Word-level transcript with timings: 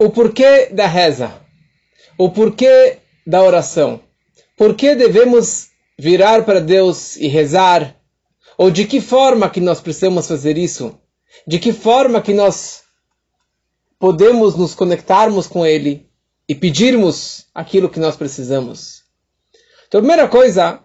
o 0.00 0.08
porquê 0.08 0.70
da 0.72 0.86
reza, 0.86 1.30
o 2.16 2.30
porquê 2.30 3.00
da 3.26 3.42
oração. 3.42 4.00
Por 4.56 4.74
que 4.74 4.94
devemos 4.94 5.68
virar 5.98 6.42
para 6.46 6.58
Deus 6.58 7.16
e 7.16 7.28
rezar? 7.28 7.94
Ou 8.56 8.70
de 8.70 8.86
que 8.86 8.98
forma 8.98 9.50
que 9.50 9.60
nós 9.60 9.78
precisamos 9.78 10.26
fazer 10.26 10.56
isso? 10.56 10.98
De 11.46 11.58
que 11.58 11.74
forma 11.74 12.22
que 12.22 12.32
nós 12.32 12.82
podemos 13.98 14.56
nos 14.56 14.74
conectarmos 14.74 15.46
com 15.46 15.66
Ele 15.66 16.08
e 16.48 16.54
pedirmos 16.54 17.44
aquilo 17.54 17.90
que 17.90 18.00
nós 18.00 18.16
precisamos? 18.16 19.02
Então, 19.86 19.98
a 19.98 20.02
primeira 20.02 20.28
coisa, 20.28 20.80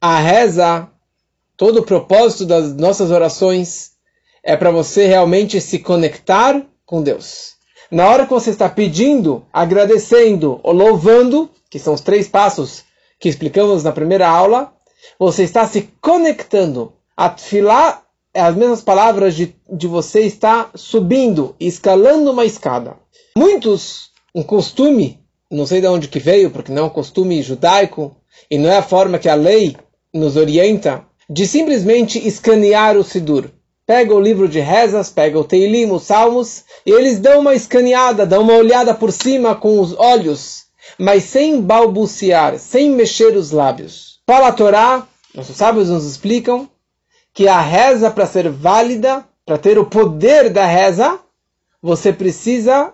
a 0.00 0.18
reza, 0.18 0.90
todo 1.56 1.78
o 1.78 1.86
propósito 1.86 2.44
das 2.44 2.74
nossas 2.74 3.12
orações 3.12 3.92
é 4.42 4.56
para 4.56 4.72
você 4.72 5.06
realmente 5.06 5.60
se 5.60 5.78
conectar 5.78 6.66
com 6.84 7.00
Deus. 7.00 7.55
Na 7.90 8.08
hora 8.08 8.26
que 8.26 8.32
você 8.32 8.50
está 8.50 8.68
pedindo, 8.68 9.44
agradecendo 9.52 10.60
ou 10.62 10.72
louvando, 10.72 11.50
que 11.70 11.78
são 11.78 11.94
os 11.94 12.00
três 12.00 12.28
passos 12.28 12.84
que 13.18 13.28
explicamos 13.28 13.84
na 13.84 13.92
primeira 13.92 14.28
aula, 14.28 14.72
você 15.18 15.44
está 15.44 15.66
se 15.66 15.88
conectando. 16.00 16.92
A 17.16 17.30
filar 17.30 18.02
é 18.34 18.40
as 18.40 18.54
mesmas 18.54 18.82
palavras 18.82 19.34
de, 19.34 19.54
de 19.72 19.86
você 19.86 20.20
estar 20.20 20.70
subindo, 20.74 21.54
escalando 21.58 22.30
uma 22.30 22.44
escada. 22.44 22.96
Muitos, 23.36 24.10
um 24.34 24.42
costume, 24.42 25.18
não 25.50 25.66
sei 25.66 25.80
de 25.80 25.86
onde 25.86 26.08
que 26.08 26.18
veio, 26.18 26.50
porque 26.50 26.72
não 26.72 26.82
é 26.82 26.86
um 26.86 26.90
costume 26.90 27.40
judaico, 27.42 28.16
e 28.50 28.58
não 28.58 28.70
é 28.70 28.76
a 28.76 28.82
forma 28.82 29.18
que 29.18 29.28
a 29.28 29.34
lei 29.34 29.76
nos 30.12 30.36
orienta, 30.36 31.04
de 31.28 31.46
simplesmente 31.46 32.24
escanear 32.26 32.96
o 32.96 33.04
Sidur. 33.04 33.50
Pega 33.86 34.12
o 34.12 34.20
livro 34.20 34.48
de 34.48 34.58
rezas, 34.58 35.10
pega 35.10 35.38
o 35.38 35.44
Teilim, 35.44 35.90
os 35.92 36.02
Salmos, 36.02 36.64
e 36.84 36.90
eles 36.90 37.20
dão 37.20 37.40
uma 37.40 37.54
escaneada, 37.54 38.26
dão 38.26 38.42
uma 38.42 38.54
olhada 38.54 38.92
por 38.92 39.12
cima 39.12 39.54
com 39.54 39.78
os 39.80 39.96
olhos, 39.96 40.64
mas 40.98 41.22
sem 41.22 41.60
balbuciar, 41.60 42.58
sem 42.58 42.90
mexer 42.90 43.36
os 43.36 43.52
lábios. 43.52 44.20
Para 44.26 44.48
a 44.48 44.52
Torá, 44.52 45.06
nossos 45.32 45.56
sábios 45.56 45.88
nos 45.88 46.04
explicam 46.04 46.68
que 47.32 47.46
a 47.46 47.60
reza, 47.60 48.10
para 48.10 48.26
ser 48.26 48.50
válida, 48.50 49.24
para 49.44 49.56
ter 49.56 49.78
o 49.78 49.86
poder 49.86 50.50
da 50.50 50.66
reza, 50.66 51.20
você 51.80 52.12
precisa 52.12 52.92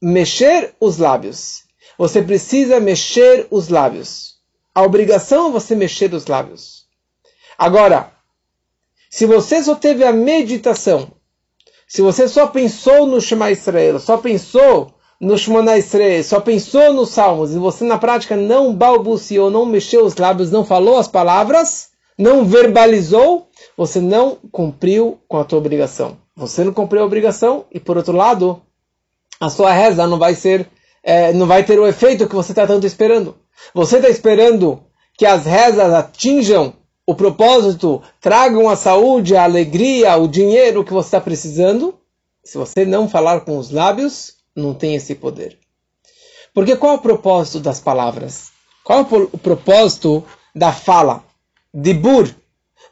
mexer 0.00 0.74
os 0.80 0.96
lábios. 0.96 1.64
Você 1.98 2.22
precisa 2.22 2.80
mexer 2.80 3.46
os 3.50 3.68
lábios. 3.68 4.36
A 4.74 4.82
obrigação 4.82 5.48
é 5.48 5.50
você 5.50 5.74
mexer 5.74 6.14
os 6.14 6.26
lábios. 6.26 6.86
Agora, 7.58 8.12
se 9.10 9.26
você 9.26 9.62
só 9.62 9.74
teve 9.74 10.04
a 10.04 10.12
meditação, 10.12 11.08
se 11.88 12.02
você 12.02 12.26
só 12.28 12.46
pensou 12.46 13.06
no 13.06 13.20
Shema 13.20 13.50
Israel, 13.50 13.98
só 13.98 14.16
pensou 14.16 14.96
no 15.20 15.38
Shemona 15.38 15.78
Israel, 15.78 16.22
só 16.22 16.40
pensou 16.40 16.92
nos 16.92 17.10
Salmos, 17.10 17.54
e 17.54 17.58
você 17.58 17.84
na 17.84 17.98
prática 17.98 18.36
não 18.36 18.74
balbuciou, 18.74 19.50
não 19.50 19.64
mexeu 19.64 20.04
os 20.04 20.16
lábios, 20.16 20.50
não 20.50 20.64
falou 20.64 20.98
as 20.98 21.08
palavras, 21.08 21.88
não 22.18 22.44
verbalizou, 22.44 23.48
você 23.76 24.00
não 24.00 24.36
cumpriu 24.50 25.18
com 25.26 25.38
a 25.38 25.44
tua 25.44 25.58
obrigação. 25.58 26.18
Você 26.34 26.62
não 26.64 26.72
cumpriu 26.72 27.02
a 27.02 27.06
obrigação 27.06 27.64
e, 27.72 27.80
por 27.80 27.96
outro 27.96 28.14
lado, 28.14 28.60
a 29.40 29.48
sua 29.48 29.72
reza 29.72 30.06
não 30.06 30.18
vai 30.18 30.34
ser, 30.34 30.68
é, 31.02 31.32
não 31.32 31.46
vai 31.46 31.64
ter 31.64 31.78
o 31.78 31.86
efeito 31.86 32.28
que 32.28 32.34
você 32.34 32.52
está 32.52 32.66
tanto 32.66 32.86
esperando. 32.86 33.36
Você 33.72 33.96
está 33.96 34.08
esperando 34.08 34.82
que 35.16 35.24
as 35.24 35.46
rezas 35.46 35.92
atinjam 35.94 36.74
o 37.06 37.14
propósito, 37.14 38.02
tragam 38.20 38.68
a 38.68 38.74
saúde, 38.74 39.36
a 39.36 39.44
alegria, 39.44 40.16
o 40.16 40.26
dinheiro 40.26 40.84
que 40.84 40.92
você 40.92 41.06
está 41.06 41.20
precisando. 41.20 41.94
Se 42.42 42.58
você 42.58 42.84
não 42.84 43.08
falar 43.08 43.42
com 43.42 43.56
os 43.58 43.70
lábios, 43.70 44.34
não 44.54 44.74
tem 44.74 44.96
esse 44.96 45.14
poder. 45.14 45.58
Porque 46.52 46.74
qual 46.74 46.94
é 46.94 46.96
o 46.96 47.00
propósito 47.00 47.60
das 47.60 47.80
palavras? 47.80 48.50
Qual 48.82 49.00
é 49.00 49.02
o 49.02 49.38
propósito 49.38 50.24
da 50.54 50.72
fala? 50.72 51.22
Dibur. 51.72 52.28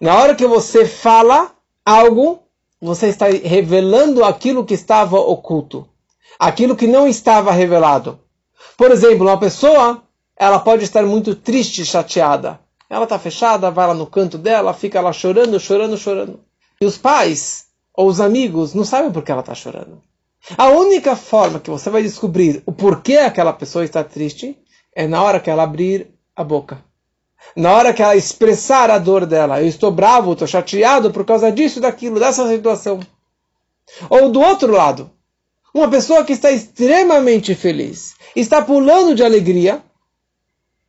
Na 0.01 0.17
hora 0.19 0.35
que 0.35 0.47
você 0.47 0.87
fala 0.87 1.53
algo, 1.85 2.43
você 2.81 3.09
está 3.09 3.27
revelando 3.27 4.25
aquilo 4.25 4.65
que 4.65 4.75
estava 4.75 5.19
oculto. 5.19 5.89
Aquilo 6.39 6.77
que 6.77 6.87
não 6.87 7.09
estava 7.09 7.51
revelado. 7.53 8.21
Por 8.77 8.91
exemplo, 8.91 9.27
uma 9.27 9.39
pessoa, 9.39 10.03
ela 10.37 10.59
pode 10.59 10.85
estar 10.85 11.05
muito 11.05 11.35
triste, 11.35 11.85
chateada. 11.85 12.61
Ela 12.89 13.05
está 13.05 13.19
fechada, 13.19 13.71
vai 13.71 13.87
lá 13.87 13.95
no 13.95 14.07
canto 14.07 14.37
dela, 14.39 14.75
fica 14.75 15.01
lá 15.01 15.13
chorando, 15.13 15.59
chorando, 15.59 15.97
chorando. 15.97 16.41
E 16.81 16.85
os 16.85 16.99
pais 16.99 17.67
ou 17.95 18.09
os 18.09 18.21
amigos 18.21 18.75
não 18.75 18.85
sabem 18.85 19.11
por 19.11 19.23
que 19.23 19.33
ela 19.33 19.41
está 19.41 19.55
chorando. 19.55 20.03
A 20.59 20.69
única 20.69 21.17
forma 21.17 21.59
que 21.59 21.71
você 21.71 21.89
vai 21.89 22.03
descobrir 22.03 22.63
o 22.67 22.73
porquê 22.73 23.17
aquela 23.17 23.53
pessoa 23.53 23.85
está 23.85 24.05
triste 24.05 24.59
é 24.95 25.07
na 25.07 25.23
hora 25.23 25.41
que 25.41 25.49
ela 25.49 25.63
abrir 25.63 26.11
a 26.37 26.45
boca. 26.45 26.85
Na 27.57 27.73
hora 27.73 27.95
que 27.95 28.03
ela 28.03 28.17
expressar 28.17 28.91
a 28.91 28.99
dor 28.99 29.25
dela. 29.27 29.61
Eu 29.61 29.69
estou 29.69 29.91
bravo, 29.91 30.33
estou 30.33 30.47
chateado 30.47 31.11
por 31.11 31.25
causa 31.25 31.51
disso, 31.51 31.81
daquilo, 31.81 32.21
dessa 32.21 32.47
situação. 32.49 33.01
Ou 34.11 34.31
do 34.31 34.41
outro 34.41 34.73
lado, 34.73 35.11
uma 35.73 35.89
pessoa 35.89 36.25
que 36.25 36.33
está 36.33 36.51
extremamente 36.51 37.55
feliz, 37.55 38.15
está 38.37 38.63
pulando 38.63 39.15
de 39.15 39.25
alegria. 39.25 39.83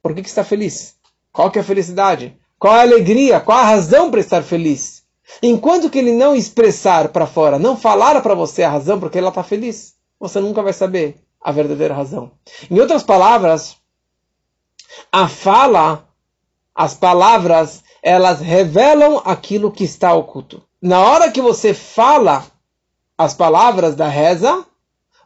Por 0.02 0.14
que, 0.14 0.22
que 0.22 0.30
está 0.30 0.44
feliz? 0.44 0.95
Qual 1.36 1.52
que 1.52 1.60
é 1.60 1.62
a 1.62 1.66
felicidade? 1.66 2.40
Qual 2.58 2.74
é 2.74 2.80
a 2.80 2.84
alegria? 2.84 3.42
Qual 3.42 3.58
a 3.58 3.64
razão 3.66 4.10
para 4.10 4.22
estar 4.22 4.42
feliz? 4.42 5.04
Enquanto 5.44 5.90
que 5.90 6.00
ele 6.00 6.14
não 6.14 6.34
expressar 6.34 7.10
para 7.10 7.28
fora, 7.28 7.60
não 7.60 7.76
falar 7.76 8.22
para 8.22 8.34
você 8.34 8.64
a 8.64 8.70
razão 8.70 9.02
porque 9.02 9.18
ela 9.18 9.28
está 9.28 9.44
feliz, 9.44 9.96
você 10.18 10.40
nunca 10.40 10.64
vai 10.64 10.72
saber 10.72 11.18
a 11.42 11.52
verdadeira 11.52 11.94
razão. 11.94 12.32
Em 12.72 12.80
outras 12.80 13.04
palavras, 13.04 13.76
a 15.12 15.28
fala, 15.28 16.08
as 16.74 16.94
palavras, 16.94 17.84
elas 18.02 18.40
revelam 18.40 19.22
aquilo 19.26 19.74
que 19.74 19.84
está 19.84 20.14
oculto. 20.14 20.64
Na 20.82 21.02
hora 21.02 21.30
que 21.30 21.42
você 21.42 21.74
fala 21.74 22.46
as 23.18 23.34
palavras 23.34 23.94
da 23.94 24.08
reza, 24.08 24.66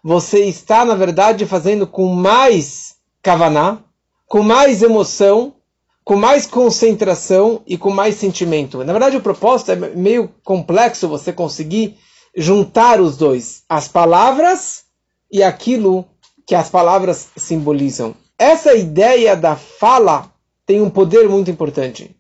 você 0.03 0.45
está, 0.45 0.83
na 0.83 0.95
verdade, 0.95 1.45
fazendo 1.45 1.85
com 1.85 2.07
mais 2.07 2.95
kavaná, 3.21 3.77
com 4.25 4.41
mais 4.41 4.81
emoção, 4.81 5.53
com 6.09 6.15
mais 6.15 6.47
concentração 6.47 7.61
e 7.67 7.77
com 7.77 7.91
mais 7.91 8.15
sentimento. 8.15 8.83
Na 8.83 8.91
verdade, 8.93 9.15
o 9.15 9.21
propósito 9.21 9.73
é 9.73 9.75
meio 9.75 10.27
complexo 10.43 11.07
você 11.07 11.31
conseguir 11.31 11.99
juntar 12.35 12.99
os 12.99 13.15
dois, 13.15 13.61
as 13.69 13.87
palavras 13.87 14.85
e 15.31 15.43
aquilo 15.43 16.03
que 16.47 16.55
as 16.55 16.67
palavras 16.67 17.27
simbolizam. 17.37 18.15
Essa 18.39 18.73
ideia 18.73 19.35
da 19.35 19.55
fala 19.55 20.33
tem 20.65 20.81
um 20.81 20.89
poder 20.89 21.29
muito 21.29 21.51
importante. 21.51 22.15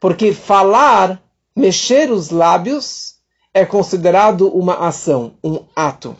Porque 0.00 0.32
falar, 0.32 1.22
mexer 1.54 2.10
os 2.10 2.30
lábios, 2.30 3.16
é 3.52 3.62
considerado 3.66 4.48
uma 4.48 4.86
ação, 4.88 5.34
um 5.44 5.66
ato. 5.76 6.16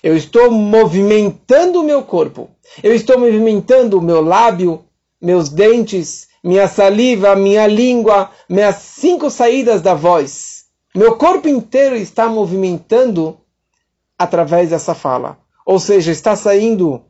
Eu 0.00 0.16
estou 0.16 0.52
movimentando 0.52 1.80
o 1.80 1.84
meu 1.84 2.04
corpo. 2.04 2.48
Eu 2.80 2.94
estou 2.94 3.18
movimentando 3.18 3.98
o 3.98 4.02
meu 4.02 4.22
lábio, 4.22 4.84
meus 5.22 5.48
dentes, 5.48 6.26
minha 6.42 6.66
saliva, 6.66 7.36
minha 7.36 7.66
língua, 7.68 8.30
minhas 8.48 8.76
cinco 8.76 9.30
saídas 9.30 9.80
da 9.80 9.94
voz. 9.94 10.64
Meu 10.94 11.16
corpo 11.16 11.48
inteiro 11.48 11.94
está 11.94 12.28
movimentando 12.28 13.38
através 14.18 14.70
dessa 14.70 14.94
fala. 14.94 15.38
Ou 15.64 15.78
seja, 15.78 16.10
está 16.10 16.34
saindo 16.34 17.04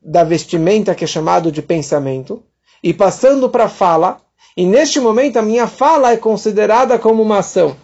da 0.00 0.22
vestimenta 0.22 0.94
que 0.94 1.02
é 1.02 1.06
chamado 1.06 1.50
de 1.50 1.60
pensamento 1.60 2.42
e 2.82 2.94
passando 2.94 3.50
para 3.50 3.64
a 3.64 3.68
fala. 3.68 4.20
E 4.56 4.64
neste 4.64 5.00
momento 5.00 5.38
a 5.38 5.42
minha 5.42 5.66
fala 5.66 6.12
é 6.12 6.16
considerada 6.16 6.98
como 6.98 7.22
uma 7.22 7.38
ação. 7.38 7.76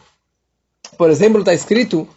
Por 0.97 1.11
exemplo, 1.11 1.41
está 1.41 1.53
escrito: 1.53 2.09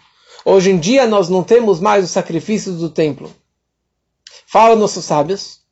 hoje 0.46 0.70
em 0.70 0.78
dia 0.78 1.08
nós 1.08 1.28
não 1.28 1.44
temos 1.44 1.80
mais 1.80 2.06
os 2.06 2.12
sacrifícios 2.12 2.78
do 2.78 2.90
templo. 2.90 3.32
Fala 4.46 4.76
nossos 4.76 5.04
sábios 5.04 5.67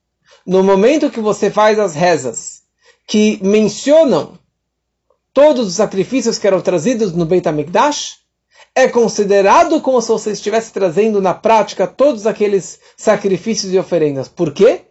no 0.45 0.63
momento 0.63 1.09
que 1.09 1.19
você 1.19 1.50
faz 1.50 1.80
as 1.80 1.95
rezas 1.95 2.62
que 3.07 3.39
mencionam 3.42 4.38
todos 5.33 5.68
os 5.68 5.75
sacrifícios 5.75 6.38
que 6.38 6.47
eram 6.47 6.62
trazidos 6.62 7.12
no 7.13 7.25
Beit 7.25 7.47
HaMikdash, 7.47 8.19
é 8.74 8.88
considerado 8.88 9.81
como 9.81 10.01
se 10.01 10.09
você 10.09 10.31
estivesse 10.31 10.71
trazendo 10.71 11.21
na 11.21 11.33
prática 11.33 11.88
todos 11.88 12.27
aqueles 12.27 12.80
sacrifícios 12.95 13.74
e 13.74 13.80
oferendas. 13.80 14.27
Por 14.27 14.53
quê? 14.53 14.81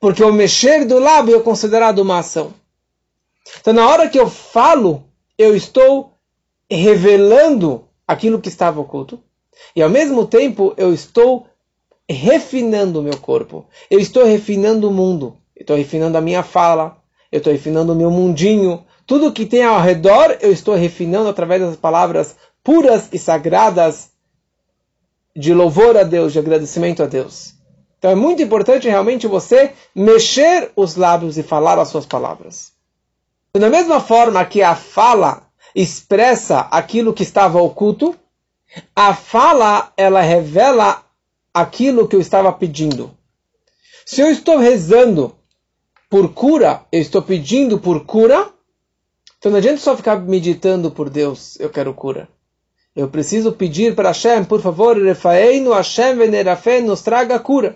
Porque 0.00 0.22
o 0.22 0.32
mexer 0.32 0.84
do 0.84 0.98
lábio 0.98 1.36
é 1.36 1.40
considerado 1.40 1.98
uma 2.00 2.18
ação. 2.18 2.54
Então, 3.60 3.72
na 3.72 3.88
hora 3.88 4.08
que 4.08 4.18
eu 4.18 4.30
falo, 4.30 5.04
eu 5.36 5.54
estou 5.56 6.14
revelando 6.70 7.84
aquilo 8.06 8.40
que 8.40 8.48
estava 8.48 8.80
oculto. 8.80 9.22
E 9.74 9.82
ao 9.82 9.90
mesmo 9.90 10.26
tempo, 10.26 10.72
eu 10.76 10.92
estou 10.92 11.46
refinando 12.12 13.00
o 13.00 13.02
meu 13.02 13.16
corpo. 13.18 13.66
Eu 13.90 13.98
estou 13.98 14.24
refinando 14.24 14.88
o 14.88 14.92
mundo. 14.92 15.36
Eu 15.56 15.62
estou 15.62 15.76
refinando 15.76 16.16
a 16.16 16.20
minha 16.20 16.42
fala. 16.42 16.96
Eu 17.30 17.38
estou 17.38 17.52
refinando 17.52 17.92
o 17.92 17.96
meu 17.96 18.10
mundinho. 18.10 18.84
Tudo 19.06 19.32
que 19.32 19.46
tem 19.46 19.64
ao 19.64 19.80
redor, 19.80 20.38
eu 20.40 20.52
estou 20.52 20.74
refinando 20.74 21.28
através 21.28 21.60
das 21.60 21.76
palavras 21.76 22.36
puras 22.62 23.08
e 23.12 23.18
sagradas 23.18 24.10
de 25.34 25.52
louvor 25.52 25.96
a 25.96 26.02
Deus, 26.02 26.32
de 26.32 26.38
agradecimento 26.38 27.02
a 27.02 27.06
Deus. 27.06 27.54
Então 27.98 28.10
é 28.10 28.14
muito 28.14 28.42
importante 28.42 28.88
realmente 28.88 29.26
você 29.26 29.72
mexer 29.94 30.72
os 30.76 30.96
lábios 30.96 31.38
e 31.38 31.42
falar 31.42 31.78
as 31.78 31.88
suas 31.88 32.04
palavras. 32.04 32.72
Da 33.54 33.70
mesma 33.70 34.00
forma 34.00 34.44
que 34.44 34.62
a 34.62 34.74
fala 34.74 35.46
expressa 35.74 36.60
aquilo 36.70 37.12
que 37.12 37.22
estava 37.22 37.60
oculto, 37.60 38.16
a 38.94 39.14
fala 39.14 39.92
ela 39.96 40.20
revela 40.20 41.02
aquilo 41.52 42.08
que 42.08 42.16
eu 42.16 42.20
estava 42.20 42.52
pedindo. 42.52 43.16
Se 44.04 44.20
eu 44.20 44.28
estou 44.28 44.58
rezando 44.58 45.34
por 46.10 46.32
cura, 46.32 46.84
eu 46.90 47.00
estou 47.00 47.22
pedindo 47.22 47.78
por 47.78 48.04
cura, 48.04 48.50
então 49.38 49.50
não 49.50 49.58
adianta 49.58 49.78
só 49.78 49.96
ficar 49.96 50.20
meditando 50.20 50.90
por 50.90 51.08
Deus, 51.08 51.58
eu 51.58 51.70
quero 51.70 51.94
cura. 51.94 52.28
Eu 52.94 53.08
preciso 53.08 53.52
pedir 53.52 53.94
para 53.94 54.10
Hashem, 54.10 54.44
por 54.44 54.60
favor, 54.60 54.96
Refaeinu 55.02 55.72
Hashem 55.72 56.14
Venerafé, 56.16 56.80
nos 56.80 57.00
traga 57.00 57.38
cura. 57.38 57.74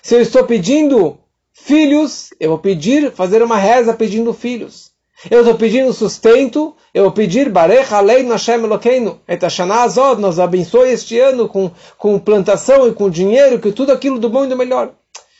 Se 0.00 0.14
eu 0.14 0.20
estou 0.20 0.44
pedindo 0.44 1.18
filhos, 1.52 2.30
eu 2.38 2.50
vou 2.50 2.58
pedir, 2.58 3.10
fazer 3.10 3.42
uma 3.42 3.56
reza 3.56 3.92
pedindo 3.92 4.32
filhos. 4.32 4.91
Eu 5.30 5.40
estou 5.40 5.54
pedindo 5.56 5.92
sustento, 5.92 6.74
eu 6.92 7.04
vou 7.04 7.12
pedir 7.12 7.48
Barecha 7.48 7.96
Alei 7.96 8.26
Hashem 8.26 8.64
Elokeinu, 8.64 9.20
et 9.28 9.42
Azod, 9.44 10.20
nos 10.20 10.40
abençoe 10.40 10.90
este 10.90 11.18
ano 11.20 11.48
com, 11.48 11.70
com 11.96 12.18
plantação 12.18 12.88
e 12.88 12.92
com 12.92 13.08
dinheiro, 13.08 13.60
que 13.60 13.70
tudo 13.70 13.92
aquilo 13.92 14.18
do 14.18 14.28
bom 14.28 14.44
e 14.44 14.48
do 14.48 14.56
melhor. 14.56 14.92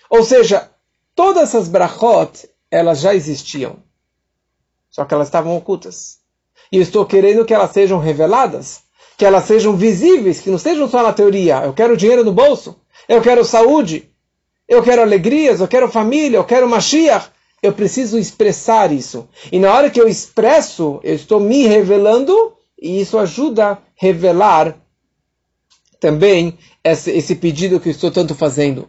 Ou 0.08 0.22
seja, 0.22 0.70
todas 1.16 1.48
essas 1.48 1.68
brachot, 1.68 2.48
elas 2.70 3.00
já 3.00 3.12
existiam. 3.12 3.76
Só 4.88 5.04
que 5.04 5.14
elas 5.14 5.26
estavam 5.26 5.56
ocultas. 5.56 6.18
E 6.70 6.76
eu 6.76 6.82
estou 6.82 7.04
querendo 7.04 7.44
que 7.44 7.52
elas 7.52 7.72
sejam 7.72 7.98
reveladas, 7.98 8.82
que 9.16 9.24
elas 9.24 9.44
sejam 9.44 9.76
visíveis, 9.76 10.40
que 10.40 10.50
não 10.50 10.58
sejam 10.58 10.88
só 10.88 11.02
na 11.02 11.12
teoria. 11.12 11.64
Eu 11.64 11.72
quero 11.72 11.96
dinheiro 11.96 12.24
no 12.24 12.32
bolso, 12.32 12.76
eu 13.08 13.20
quero 13.20 13.44
saúde, 13.44 14.08
eu 14.68 14.82
quero 14.82 15.02
alegrias, 15.02 15.60
eu 15.60 15.66
quero 15.66 15.90
família, 15.90 16.36
eu 16.36 16.44
quero 16.44 16.68
Mashiach. 16.68 17.30
Eu 17.62 17.72
preciso 17.72 18.18
expressar 18.18 18.92
isso. 18.92 19.28
E 19.52 19.58
na 19.58 19.72
hora 19.72 19.88
que 19.88 20.00
eu 20.00 20.08
expresso, 20.08 20.98
eu 21.04 21.14
estou 21.14 21.38
me 21.38 21.66
revelando, 21.66 22.56
e 22.80 23.00
isso 23.00 23.16
ajuda 23.16 23.72
a 23.72 23.78
revelar 23.94 24.76
também 26.00 26.58
esse, 26.82 27.36
pedido 27.36 27.78
que 27.78 27.88
eu 27.88 27.92
estou 27.92 28.10
tanto 28.10 28.34
fazendo. 28.34 28.88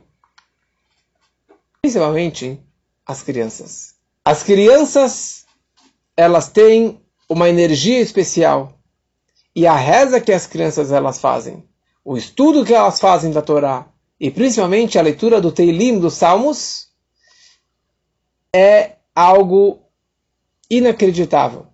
Principalmente 1.80 2.60
as 3.06 3.22
crianças. 3.22 3.94
As 4.26 4.42
crianças, 4.42 5.46
elas 6.18 6.48
têm 6.48 7.00
uma 7.30 7.48
energia 7.48 8.00
especial. 8.00 8.74
E 9.56 9.68
a 9.68 9.76
reza 9.76 10.20
que 10.20 10.32
as 10.32 10.48
crianças 10.48 10.92
elas 10.92 11.20
fazem, 11.20 11.64
o 12.04 12.18
estudo 12.18 12.66
que 12.66 12.74
elas 12.74 13.00
fazem 13.00 13.32
da 13.32 13.44
Torá, 13.44 13.88
e 14.20 14.32
principalmente 14.32 14.98
a 14.98 15.02
leitura 15.04 15.40
do 15.40 15.52
Teilim, 15.52 16.00
dos 16.00 16.16
Salmos, 16.16 16.88
é 18.56 18.98
algo 19.16 19.80
inacreditável. 20.70 21.68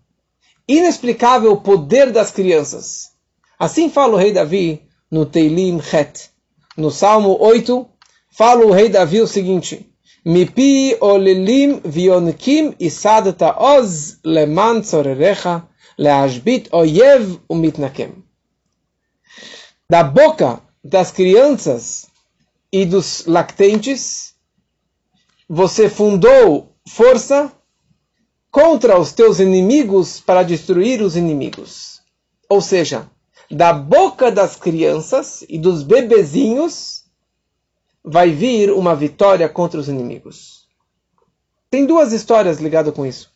Inexplicável 0.67 1.51
o 1.51 1.61
poder 1.61 2.11
das 2.11 2.31
crianças. 2.31 3.11
Assim 3.57 3.89
fala 3.89 4.13
o 4.13 4.17
rei 4.17 4.31
Davi 4.31 4.87
no 5.11 5.25
Teilim 5.25 5.79
Het. 5.79 6.29
No 6.77 6.91
Salmo 6.91 7.37
8, 7.39 7.87
fala 8.29 8.65
o 8.65 8.71
rei 8.71 8.87
Davi 8.87 9.19
o 9.19 9.27
seguinte: 9.27 9.91
Mipi 10.23 10.95
olelim 11.01 11.81
vionkim 11.83 12.75
isadata 12.79 13.55
oz 13.57 14.19
leman 14.23 14.81
tzorerecha 14.81 15.67
leashbit 15.97 16.69
oyev 16.71 17.39
umitnakem. 17.49 18.23
Da 19.89 20.03
boca 20.03 20.61
das 20.83 21.11
crianças 21.11 22.07
e 22.71 22.85
dos 22.85 23.25
lactentes, 23.25 24.35
você 25.47 25.89
fundou 25.89 26.68
força 26.89 27.51
contra 28.51 28.99
os 28.99 29.13
teus 29.13 29.39
inimigos 29.39 30.19
para 30.19 30.41
destruir 30.41 31.01
os 31.01 31.15
inimigos. 31.15 32.01
Ou 32.49 32.61
seja, 32.61 33.07
da 33.49 33.71
boca 33.71 34.31
das 34.31 34.55
crianças 34.55 35.45
e 35.47 35.59
dos 35.59 35.83
bebezinhos, 35.83 37.03
vai 38.03 38.31
vir 38.31 38.71
uma 38.71 38.95
vitória 38.95 39.47
contra 39.47 39.79
os 39.79 39.87
inimigos. 39.87 40.67
Tem 41.69 41.85
duas 41.85 42.11
histórias 42.11 42.59
ligadas 42.59 42.93
com 42.93 43.05
isso. 43.05 43.31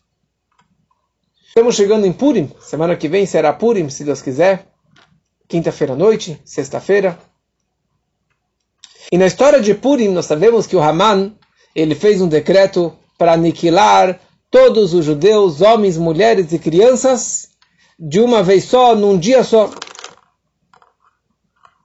Estamos 1.47 1.75
chegando 1.75 2.07
em 2.07 2.13
Purim, 2.13 2.51
semana 2.59 2.95
que 2.95 3.07
vem 3.07 3.27
será 3.27 3.53
Purim, 3.53 3.87
se 3.89 4.03
Deus 4.03 4.21
quiser. 4.21 4.67
Quinta-feira 5.47 5.93
à 5.93 5.95
noite, 5.95 6.41
sexta-feira. 6.43 7.19
E 9.11 9.17
na 9.17 9.27
história 9.27 9.61
de 9.61 9.75
Purim, 9.75 10.07
nós 10.07 10.25
sabemos 10.25 10.65
que 10.65 10.75
o 10.75 10.81
Haman, 10.81 11.35
ele 11.75 11.93
fez 11.93 12.19
um 12.19 12.27
decreto 12.27 12.97
para 13.17 13.33
aniquilar 13.33 14.19
todos 14.49 14.93
os 14.93 15.05
judeus, 15.05 15.61
homens, 15.61 15.97
mulheres 15.97 16.51
e 16.53 16.59
crianças, 16.59 17.49
de 17.99 18.19
uma 18.19 18.43
vez 18.43 18.65
só, 18.65 18.95
num 18.95 19.17
dia 19.17 19.43
só. 19.43 19.69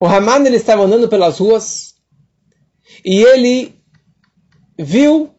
O 0.01 0.07
Haman 0.07 0.45
ele 0.47 0.57
estava 0.57 0.83
andando 0.83 1.09
pelas 1.09 1.39
ruas 1.39 1.95
e 3.05 3.23
ele 3.23 3.75
viu 4.79 5.35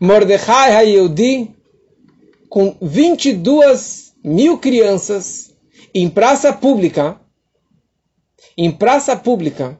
Mordecai 0.00 0.74
Hayudi 0.74 1.54
com 2.48 2.76
22 2.80 4.14
mil 4.24 4.58
crianças 4.58 5.54
em 5.94 6.08
praça 6.08 6.52
pública, 6.52 7.20
em 8.56 8.70
praça 8.70 9.16
pública, 9.16 9.78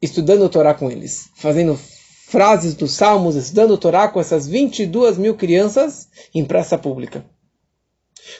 estudando 0.00 0.48
Torá 0.48 0.74
com 0.74 0.90
eles, 0.90 1.30
fazendo 1.36 1.78
frases 2.28 2.74
dos 2.74 2.92
salmos, 2.92 3.36
estudando 3.36 3.70
o 3.70 3.78
Torá 3.78 4.06
com 4.06 4.20
essas 4.20 4.46
22 4.46 5.16
mil 5.16 5.34
crianças 5.34 6.08
em 6.34 6.44
praça 6.44 6.76
pública. 6.76 7.24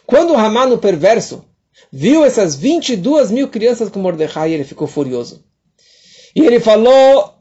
Quando 0.06 0.32
o 0.32 0.37
Ramano 0.37 0.76
perverso 0.76 1.43
viu 1.90 2.23
essas 2.23 2.55
22 2.55 3.31
mil 3.31 3.49
crianças 3.49 3.88
com 3.88 3.99
Mordecai, 3.99 4.52
ele 4.52 4.64
ficou 4.64 4.87
furioso. 4.87 5.43
E 6.37 6.44
ele 6.44 6.61
falou: 6.61 7.32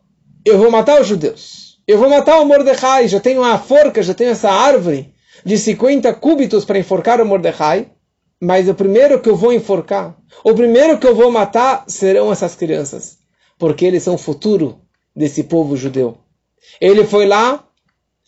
Eu 0.46 0.58
vou 0.58 0.72
matar 0.72 1.02
os 1.02 1.08
judeus. 1.08 1.80
Eu 1.86 1.98
vou 1.98 2.10
matar 2.10 2.40
o 2.40 2.46
Mordecai. 2.46 3.10
Já 3.10 3.20
tenho 3.20 3.42
uma 3.42 3.60
forca, 3.60 4.02
já 4.02 4.14
tenho 4.14 4.30
essa 4.30 4.50
árvore 4.50 5.14
de 5.44 5.58
50 5.58 6.14
cúbitos 6.14 6.64
para 6.64 6.80
enforcar 6.80 7.20
o 7.20 7.26
Mordecai. 7.26 7.92
Mas 8.40 8.70
o 8.70 8.74
primeiro 8.74 9.20
que 9.20 9.28
eu 9.28 9.36
vou 9.36 9.52
enforcar, 9.52 10.16
o 10.46 10.54
primeiro 10.54 10.98
que 10.98 11.08
eu 11.08 11.16
vou 11.16 11.30
matar 11.30 11.84
serão 11.88 12.32
essas 12.32 12.56
crianças. 12.56 13.18
Porque 13.58 13.84
eles 13.84 14.04
são 14.04 14.16
o 14.16 14.20
futuro 14.20 14.80
desse 15.14 15.44
povo 15.44 15.76
judeu. 15.76 16.20
Ele 16.80 17.06
foi 17.06 17.26
lá, 17.26 17.66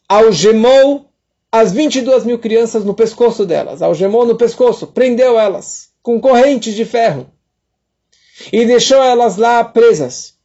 algemou 0.07 1.09
as 1.51 1.71
22 1.71 2.25
mil 2.25 2.39
crianças 2.39 2.85
no 2.85 2.93
pescoço 2.93 3.45
delas, 3.45 3.81
algemou 3.81 4.25
no 4.25 4.35
pescoço, 4.35 4.87
prendeu 4.87 5.39
elas 5.39 5.89
com 6.01 6.19
correntes 6.19 6.75
de 6.75 6.85
ferro 6.85 7.31
e 8.51 8.65
deixou 8.65 9.01
elas 9.01 9.37
lá 9.37 9.63
presas. 9.63 10.37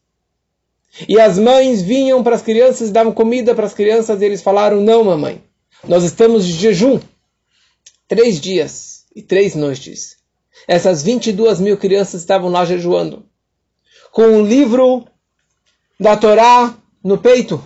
E 1.09 1.19
as 1.19 1.39
mães 1.39 1.83
vinham 1.83 2.23
para 2.23 2.37
as 2.37 2.43
crianças 2.43 2.91
davam 2.91 3.13
comida 3.13 3.55
para 3.55 3.67
as 3.67 3.75
crianças 3.75 4.21
e 4.21 4.25
eles 4.25 4.43
falaram: 4.43 4.81
Não, 4.81 5.03
mamãe, 5.03 5.43
nós 5.87 6.05
estamos 6.05 6.47
de 6.47 6.53
jejum. 6.53 7.01
Três 8.07 8.41
dias 8.41 9.07
e 9.15 9.23
três 9.23 9.55
noites. 9.55 10.17
Essas 10.69 11.03
22 11.03 11.61
mil 11.61 11.77
crianças 11.77 12.21
estavam 12.21 12.49
lá 12.49 12.65
jejuando, 12.65 13.27
com 14.13 14.41
o 14.41 14.47
livro 14.47 15.05
da 15.99 16.17
Torá 16.17 16.75
no 17.03 17.19
peito. 17.19 17.63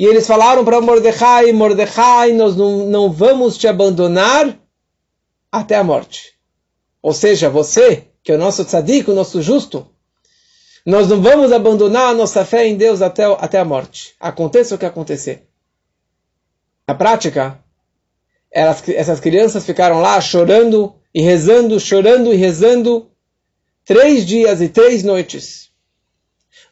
E 0.00 0.06
eles 0.06 0.26
falaram 0.26 0.64
para 0.64 0.80
Mordecai: 0.80 1.52
Mordecai, 1.52 2.32
nós 2.32 2.56
não, 2.56 2.86
não 2.86 3.12
vamos 3.12 3.58
te 3.58 3.68
abandonar 3.68 4.58
até 5.52 5.76
a 5.76 5.84
morte. 5.84 6.32
Ou 7.02 7.12
seja, 7.12 7.50
você, 7.50 8.06
que 8.22 8.32
é 8.32 8.34
o 8.34 8.38
nosso 8.38 8.64
tzadik, 8.64 9.10
o 9.10 9.14
nosso 9.14 9.42
justo, 9.42 9.86
nós 10.86 11.06
não 11.06 11.20
vamos 11.20 11.52
abandonar 11.52 12.06
a 12.08 12.14
nossa 12.14 12.46
fé 12.46 12.66
em 12.66 12.78
Deus 12.78 13.02
até, 13.02 13.24
até 13.24 13.58
a 13.58 13.64
morte. 13.64 14.14
Aconteça 14.18 14.74
o 14.74 14.78
que 14.78 14.86
acontecer. 14.86 15.46
Na 16.88 16.94
prática, 16.94 17.62
elas, 18.50 18.82
essas 18.88 19.20
crianças 19.20 19.66
ficaram 19.66 20.00
lá 20.00 20.18
chorando 20.18 20.94
e 21.14 21.20
rezando, 21.20 21.78
chorando 21.78 22.32
e 22.32 22.36
rezando, 22.36 23.10
três 23.84 24.24
dias 24.24 24.62
e 24.62 24.68
três 24.70 25.02
noites. 25.02 25.69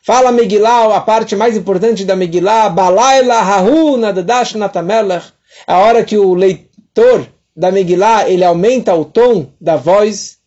Fala 0.08 0.32
Megillah, 0.32 0.96
a 0.96 1.02
parte 1.02 1.36
mais 1.36 1.54
importante 1.54 2.02
da 2.02 2.16
Megillah, 2.16 2.70
Balayla 2.70 3.42
Hahu 3.42 3.98
Nadadash 3.98 4.54
Natamelech, 4.54 5.34
a 5.66 5.80
hora 5.80 6.02
que 6.02 6.16
o 6.16 6.32
leitor 6.32 7.28
da 7.54 7.70
Megillah, 7.70 8.26
ele 8.26 8.42
aumenta 8.42 8.94
o 8.94 9.04
tom 9.04 9.52
da 9.60 9.76
voz. 9.76 10.38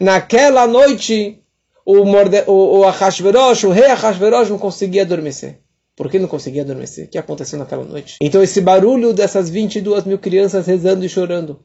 Naquela 0.00 0.66
noite, 0.66 1.38
o, 1.84 2.02
Morde, 2.06 2.44
o, 2.46 2.78
o 2.78 2.84
Ahashverosh, 2.84 3.64
o 3.64 3.70
rei 3.70 3.90
Ahashverosh 3.90 4.48
não 4.48 4.58
conseguia 4.58 5.02
adormecer. 5.02 5.58
Por 5.94 6.10
que 6.10 6.18
não 6.18 6.26
conseguia 6.26 6.62
adormecer? 6.62 7.04
O 7.04 7.08
que 7.08 7.18
aconteceu 7.18 7.58
naquela 7.58 7.84
noite? 7.84 8.16
Então 8.22 8.42
esse 8.42 8.62
barulho 8.62 9.12
dessas 9.12 9.50
22 9.50 10.04
mil 10.04 10.18
crianças 10.18 10.66
rezando 10.66 11.04
e 11.04 11.10
chorando 11.10 11.60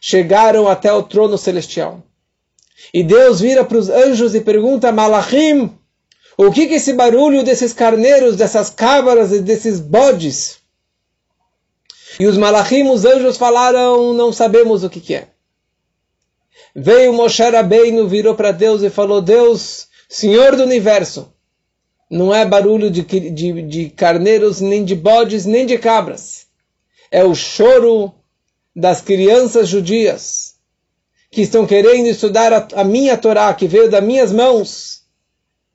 chegaram 0.00 0.68
até 0.68 0.92
o 0.92 1.02
trono 1.02 1.36
celestial. 1.36 2.04
E 2.92 3.02
Deus 3.02 3.40
vira 3.40 3.64
para 3.64 3.78
os 3.78 3.90
anjos 3.90 4.32
e 4.36 4.40
pergunta, 4.40 4.92
Malachim, 4.92 5.76
o 6.36 6.50
que, 6.50 6.66
que 6.66 6.74
esse 6.74 6.92
barulho 6.92 7.42
desses 7.44 7.72
carneiros, 7.72 8.36
dessas 8.36 8.70
cabras 8.70 9.32
e 9.32 9.40
desses 9.40 9.80
bodes? 9.80 10.58
E 12.18 12.26
os 12.26 12.36
malachim, 12.36 12.88
os 12.88 13.04
anjos 13.04 13.36
falaram, 13.36 14.12
não 14.12 14.32
sabemos 14.32 14.84
o 14.84 14.90
que, 14.90 15.00
que 15.00 15.14
é. 15.14 15.28
Veio 16.74 17.12
Moshe 17.12 17.42
Rabbeinu, 17.42 18.08
virou 18.08 18.34
para 18.34 18.52
Deus 18.52 18.82
e 18.82 18.90
falou, 18.90 19.20
Deus, 19.20 19.88
Senhor 20.08 20.56
do 20.56 20.64
Universo, 20.64 21.32
não 22.10 22.34
é 22.34 22.44
barulho 22.44 22.90
de, 22.90 23.02
de, 23.02 23.62
de 23.62 23.90
carneiros, 23.90 24.60
nem 24.60 24.84
de 24.84 24.94
bodes, 24.94 25.46
nem 25.46 25.66
de 25.66 25.78
cabras. 25.78 26.46
É 27.10 27.24
o 27.24 27.34
choro 27.34 28.12
das 28.74 29.00
crianças 29.00 29.68
judias 29.68 30.54
que 31.30 31.42
estão 31.42 31.66
querendo 31.66 32.06
estudar 32.06 32.52
a, 32.52 32.68
a 32.74 32.84
minha 32.84 33.16
Torá, 33.16 33.52
que 33.54 33.66
veio 33.66 33.90
das 33.90 34.02
minhas 34.02 34.32
mãos. 34.32 35.03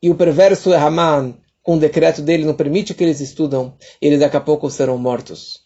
E 0.02 0.10
o 0.10 0.16
perverso 0.16 0.74
Haman, 0.74 1.36
com 1.62 1.76
o 1.76 1.80
decreto 1.80 2.22
dele, 2.22 2.46
não 2.46 2.54
permite 2.54 2.94
que 2.94 3.04
eles 3.04 3.20
estudam. 3.20 3.74
Eles 4.02 4.20
daqui 4.20 4.38
a 4.38 4.42
pouco 4.42 4.70
serão 4.70 4.98
mortos. 4.98 5.62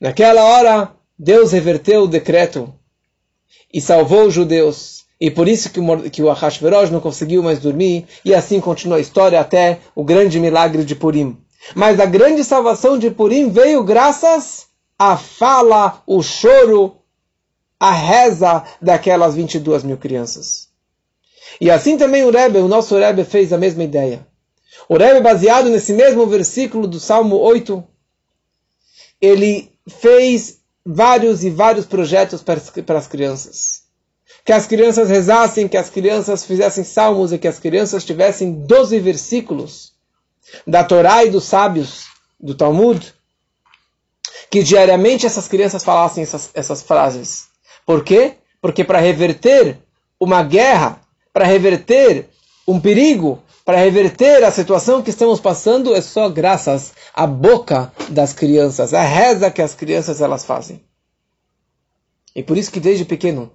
Naquela 0.00 0.42
hora, 0.44 0.92
Deus 1.18 1.52
reverteu 1.52 2.02
o 2.02 2.08
decreto 2.08 2.72
e 3.72 3.80
salvou 3.80 4.26
os 4.26 4.34
judeus. 4.34 5.04
E 5.20 5.30
por 5.30 5.48
isso 5.48 5.70
que 5.70 5.80
o, 5.80 6.10
que 6.10 6.22
o 6.22 6.30
Ahashverosh 6.30 6.90
não 6.90 7.00
conseguiu 7.00 7.42
mais 7.42 7.58
dormir. 7.58 8.06
E 8.24 8.34
assim 8.34 8.60
continua 8.60 8.98
a 8.98 9.00
história 9.00 9.40
até 9.40 9.80
o 9.94 10.04
grande 10.04 10.38
milagre 10.38 10.84
de 10.84 10.94
Purim. 10.94 11.36
Mas 11.74 11.98
a 11.98 12.06
grande 12.06 12.44
salvação 12.44 12.98
de 12.98 13.10
Purim 13.10 13.50
veio 13.50 13.82
graças 13.82 14.66
à 14.98 15.16
fala, 15.16 16.02
o 16.06 16.22
choro, 16.22 16.96
a 17.78 17.90
reza 17.90 18.64
daquelas 18.80 19.34
22 19.34 19.82
mil 19.82 19.96
crianças. 19.96 20.65
E 21.60 21.70
assim 21.70 21.96
também 21.96 22.24
o 22.24 22.30
Rebbe, 22.30 22.58
o 22.58 22.68
nosso 22.68 22.96
Rebbe, 22.96 23.24
fez 23.24 23.52
a 23.52 23.58
mesma 23.58 23.84
ideia. 23.84 24.26
O 24.88 24.96
Rebbe, 24.96 25.20
baseado 25.20 25.68
nesse 25.68 25.92
mesmo 25.92 26.26
versículo 26.26 26.86
do 26.86 27.00
Salmo 27.00 27.36
8, 27.36 27.82
ele 29.20 29.72
fez 29.88 30.58
vários 30.84 31.44
e 31.44 31.50
vários 31.50 31.86
projetos 31.86 32.42
para 32.42 32.54
as, 32.54 32.70
para 32.70 32.98
as 32.98 33.06
crianças. 33.06 33.82
Que 34.44 34.52
as 34.52 34.66
crianças 34.66 35.08
rezassem, 35.08 35.66
que 35.66 35.76
as 35.76 35.90
crianças 35.90 36.44
fizessem 36.44 36.84
salmos 36.84 37.32
e 37.32 37.38
que 37.38 37.48
as 37.48 37.58
crianças 37.58 38.04
tivessem 38.04 38.52
12 38.52 38.98
versículos 39.00 39.92
da 40.66 40.84
Torá 40.84 41.24
e 41.24 41.30
dos 41.30 41.44
sábios 41.44 42.04
do 42.38 42.54
Talmud, 42.54 43.12
que 44.50 44.62
diariamente 44.62 45.26
essas 45.26 45.48
crianças 45.48 45.82
falassem 45.82 46.22
essas, 46.22 46.50
essas 46.54 46.82
frases. 46.82 47.48
Por 47.84 48.04
quê? 48.04 48.36
Porque 48.60 48.84
para 48.84 49.00
reverter 49.00 49.78
uma 50.20 50.42
guerra, 50.42 51.00
para 51.36 51.44
reverter 51.44 52.30
um 52.66 52.80
perigo, 52.80 53.42
para 53.62 53.76
reverter 53.76 54.42
a 54.42 54.50
situação 54.50 55.02
que 55.02 55.10
estamos 55.10 55.38
passando 55.38 55.94
é 55.94 56.00
só 56.00 56.30
graças 56.30 56.94
à 57.12 57.26
boca 57.26 57.92
das 58.08 58.32
crianças, 58.32 58.94
à 58.94 59.02
reza 59.02 59.50
que 59.50 59.60
as 59.60 59.74
crianças 59.74 60.22
elas 60.22 60.46
fazem. 60.46 60.80
E 62.34 62.42
por 62.42 62.56
isso 62.56 62.72
que 62.72 62.80
desde 62.80 63.04
pequeno 63.04 63.52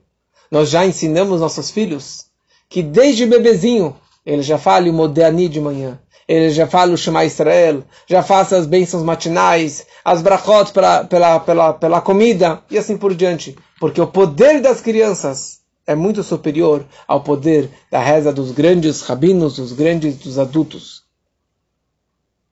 nós 0.52 0.70
já 0.70 0.86
ensinamos 0.86 1.42
nossos 1.42 1.72
filhos 1.72 2.28
que 2.70 2.84
desde 2.84 3.26
bebezinho 3.26 3.98
ele 4.24 4.44
já 4.44 4.60
fale 4.60 4.88
o 4.88 4.94
Modéani 4.94 5.50
de 5.50 5.60
manhã, 5.60 6.00
ele 6.28 6.52
já 6.52 6.68
fala 6.68 6.94
o 6.94 6.98
Shema 6.98 7.26
Israel, 7.26 7.84
já 8.06 8.22
faça 8.22 8.58
as 8.58 8.68
bênçãos 8.68 9.02
matinais, 9.02 9.88
as 10.06 10.22
brachot 10.22 10.72
pela, 10.72 11.04
pela, 11.06 11.40
pela, 11.40 11.74
pela 11.74 12.00
comida 12.00 12.62
e 12.70 12.78
assim 12.78 12.96
por 12.96 13.16
diante. 13.16 13.58
Porque 13.80 14.00
o 14.00 14.06
poder 14.06 14.62
das 14.62 14.82
crianças 14.82 15.61
é 15.86 15.96
muito 15.96 16.24
superior 16.24 16.86
ao 17.08 17.22
poder 17.22 17.70
da 17.90 18.00
reza 18.00 18.32
dos 18.32 18.52
grandes 18.52 19.02
rabinos, 19.02 19.56
dos 19.56 19.74
grandes 19.74 20.18
dos 20.18 20.38
adultos. 20.38 21.04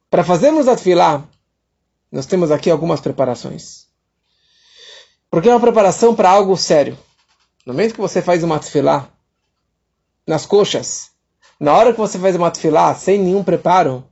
Para 0.09 0.23
fazermos 0.23 0.67
a 0.67 0.75
tefilá, 0.75 1.23
nós 2.11 2.25
temos 2.25 2.51
aqui 2.51 2.69
algumas 2.69 2.99
preparações. 2.99 3.87
Porque 5.29 5.47
é 5.47 5.53
uma 5.53 5.59
preparação 5.59 6.15
para 6.15 6.31
algo 6.31 6.57
sério. 6.57 6.97
No 7.65 7.73
momento 7.73 7.93
que 7.93 8.01
você 8.01 8.21
faz 8.21 8.43
uma 8.43 8.57
tefilá, 8.57 9.07
nas 10.25 10.45
coxas, 10.45 11.11
na 11.59 11.73
hora 11.73 11.93
que 11.93 11.99
você 11.99 12.17
faz 12.17 12.35
uma 12.35 12.49
tefilá 12.49 12.95
sem 12.95 13.19
nenhum 13.19 13.43
preparo, 13.43 14.08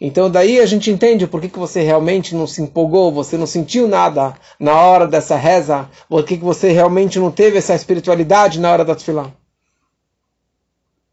então 0.00 0.30
daí 0.30 0.58
a 0.58 0.66
gente 0.66 0.90
entende 0.90 1.26
por 1.26 1.40
que, 1.40 1.48
que 1.48 1.58
você 1.58 1.82
realmente 1.82 2.34
não 2.34 2.46
se 2.46 2.62
empolgou, 2.62 3.12
você 3.12 3.36
não 3.36 3.46
sentiu 3.46 3.86
nada 3.86 4.34
na 4.58 4.74
hora 4.74 5.06
dessa 5.06 5.36
reza, 5.36 5.90
por 6.08 6.24
que, 6.24 6.38
que 6.38 6.44
você 6.44 6.72
realmente 6.72 7.18
não 7.18 7.30
teve 7.30 7.58
essa 7.58 7.74
espiritualidade 7.74 8.58
na 8.58 8.72
hora 8.72 8.84
da 8.84 8.94
tefilá. 8.94 9.30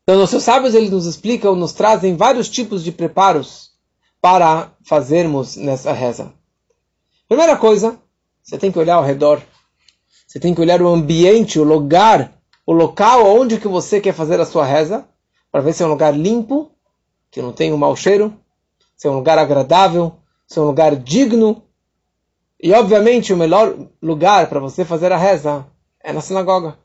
Então 0.04 0.24
os 0.24 0.30
seus 0.30 0.44
sábios 0.44 0.74
eles 0.74 0.90
nos 0.90 1.06
explicam, 1.06 1.54
nos 1.54 1.74
trazem 1.74 2.16
vários 2.16 2.48
tipos 2.48 2.82
de 2.82 2.94
preparos 2.94 3.72
para 4.22 4.72
fazermos 4.82 5.58
nessa 5.58 5.92
reza. 5.92 6.32
Primeira 7.28 7.58
coisa, 7.58 8.00
você 8.42 8.58
tem 8.58 8.72
que 8.72 8.80
olhar 8.80 8.96
ao 8.96 9.04
redor. 9.04 9.42
Você 10.26 10.40
tem 10.40 10.56
que 10.56 10.62
olhar 10.62 10.82
o 10.82 10.88
ambiente, 10.88 11.60
o 11.60 11.64
lugar, 11.64 12.34
o 12.66 12.72
local 12.72 13.26
onde 13.26 13.60
que 13.60 13.68
você 13.68 14.00
quer 14.00 14.14
fazer 14.14 14.40
a 14.40 14.46
sua 14.46 14.66
reza, 14.66 15.06
para 15.52 15.60
ver 15.60 15.74
se 15.74 15.84
é 15.84 15.86
um 15.86 15.90
lugar 15.90 16.18
limpo, 16.18 16.72
que 17.30 17.42
não 17.42 17.52
tem 17.52 17.74
um 17.74 17.78
mau 17.78 17.94
cheiro, 17.94 18.34
ser 18.98 19.10
um 19.10 19.16
lugar 19.16 19.38
agradável, 19.38 20.18
ser 20.48 20.60
um 20.60 20.66
lugar 20.66 20.96
digno. 20.96 21.64
E 22.62 22.74
obviamente 22.74 23.32
o 23.32 23.38
melhor 23.38 23.78
lugar 24.02 24.50
para 24.50 24.60
você 24.60 24.84
fazer 24.84 25.12
a 25.12 25.18
reza 25.18 25.66
é 26.04 26.12
na 26.12 26.22
sinagoga, 26.22 26.78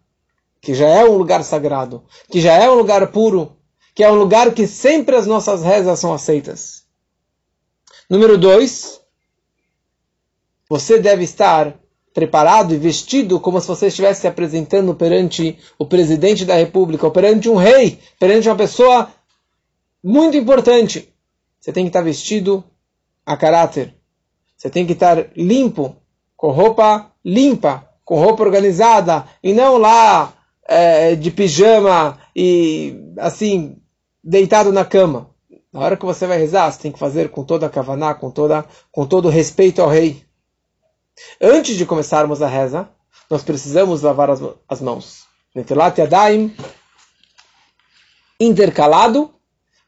que 0.60 0.74
já 0.74 0.86
é 0.86 1.04
um 1.04 1.16
lugar 1.16 1.42
sagrado, 1.42 2.04
que 2.30 2.40
já 2.40 2.52
é 2.52 2.70
um 2.70 2.74
lugar 2.74 3.06
puro, 3.10 3.56
que 3.94 4.04
é 4.04 4.10
um 4.10 4.16
lugar 4.16 4.52
que 4.52 4.66
sempre 4.66 5.16
as 5.16 5.26
nossas 5.26 5.62
rezas 5.62 5.98
são 5.98 6.12
aceitas. 6.12 6.82
Número 8.08 8.36
dois, 8.36 9.00
você 10.68 10.98
deve 10.98 11.24
estar 11.24 11.74
preparado 12.12 12.74
e 12.74 12.78
vestido 12.78 13.40
como 13.40 13.60
se 13.60 13.68
você 13.68 13.86
estivesse 13.86 14.22
se 14.22 14.26
apresentando 14.26 14.94
perante 14.94 15.58
o 15.78 15.86
presidente 15.86 16.44
da 16.44 16.54
república, 16.54 17.06
ou 17.06 17.12
perante 17.12 17.48
um 17.48 17.56
rei, 17.56 17.98
perante 18.18 18.48
uma 18.48 18.56
pessoa 18.56 19.10
muito 20.02 20.36
importante. 20.36 21.11
Você 21.62 21.72
tem 21.72 21.84
que 21.84 21.90
estar 21.90 22.02
vestido 22.02 22.64
a 23.24 23.36
caráter. 23.36 23.94
Você 24.56 24.68
tem 24.68 24.84
que 24.84 24.94
estar 24.94 25.28
limpo, 25.36 25.96
com 26.36 26.50
roupa 26.50 27.12
limpa, 27.24 27.88
com 28.04 28.18
roupa 28.18 28.42
organizada, 28.42 29.24
e 29.40 29.52
não 29.52 29.78
lá 29.78 30.32
é, 30.66 31.14
de 31.14 31.30
pijama 31.30 32.18
e 32.34 32.96
assim, 33.16 33.80
deitado 34.24 34.72
na 34.72 34.84
cama. 34.84 35.30
Na 35.72 35.78
hora 35.78 35.96
que 35.96 36.04
você 36.04 36.26
vai 36.26 36.36
rezar, 36.36 36.70
você 36.70 36.80
tem 36.80 36.90
que 36.90 36.98
fazer 36.98 37.30
com 37.30 37.44
toda 37.44 37.66
a 37.66 37.70
kavaná, 37.70 38.12
com, 38.12 38.28
toda, 38.28 38.64
com 38.90 39.06
todo 39.06 39.28
respeito 39.28 39.80
ao 39.80 39.88
rei. 39.88 40.24
Antes 41.40 41.76
de 41.76 41.86
começarmos 41.86 42.42
a 42.42 42.48
reza, 42.48 42.88
nós 43.30 43.44
precisamos 43.44 44.02
lavar 44.02 44.30
as, 44.30 44.40
as 44.68 44.80
mãos. 44.80 45.26
Netilat 45.54 45.96
yadayim, 45.96 46.52
intercalado 48.40 49.32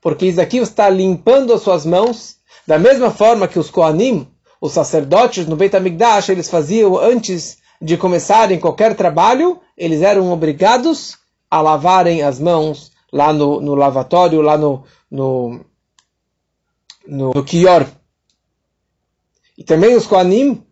porque 0.05 0.27
isso 0.27 0.39
aqui 0.39 0.59
está 0.59 0.91
limpando 0.91 1.55
as 1.55 1.63
suas 1.63 1.87
mãos, 1.87 2.37
da 2.67 2.79
mesma 2.79 3.11
forma 3.11 3.49
que 3.49 3.59
os 3.59 3.71
Kohanim, 3.71 4.29
os 4.61 4.73
sacerdotes 4.73 5.47
no 5.47 5.57
Beit 5.57 5.75
HaMikdash, 5.75 6.29
eles 6.29 6.51
faziam 6.51 6.99
antes 6.99 7.57
de 7.81 7.97
começarem 7.97 8.61
qualquer 8.61 8.95
trabalho, 8.95 9.59
eles 9.75 10.03
eram 10.03 10.31
obrigados 10.31 11.17
a 11.51 11.63
lavarem 11.63 12.23
as 12.23 12.39
mãos 12.39 12.93
lá 13.11 13.33
no, 13.33 13.63
no 13.63 13.75
lavatório, 13.75 14.43
lá 14.43 14.59
no, 14.59 14.85
no, 15.11 15.65
no, 17.07 17.33
no 17.33 17.43
Kior. 17.43 17.87
E 19.57 19.65
também 19.65 19.97
os 19.97 20.07
Kohanim, 20.07 20.63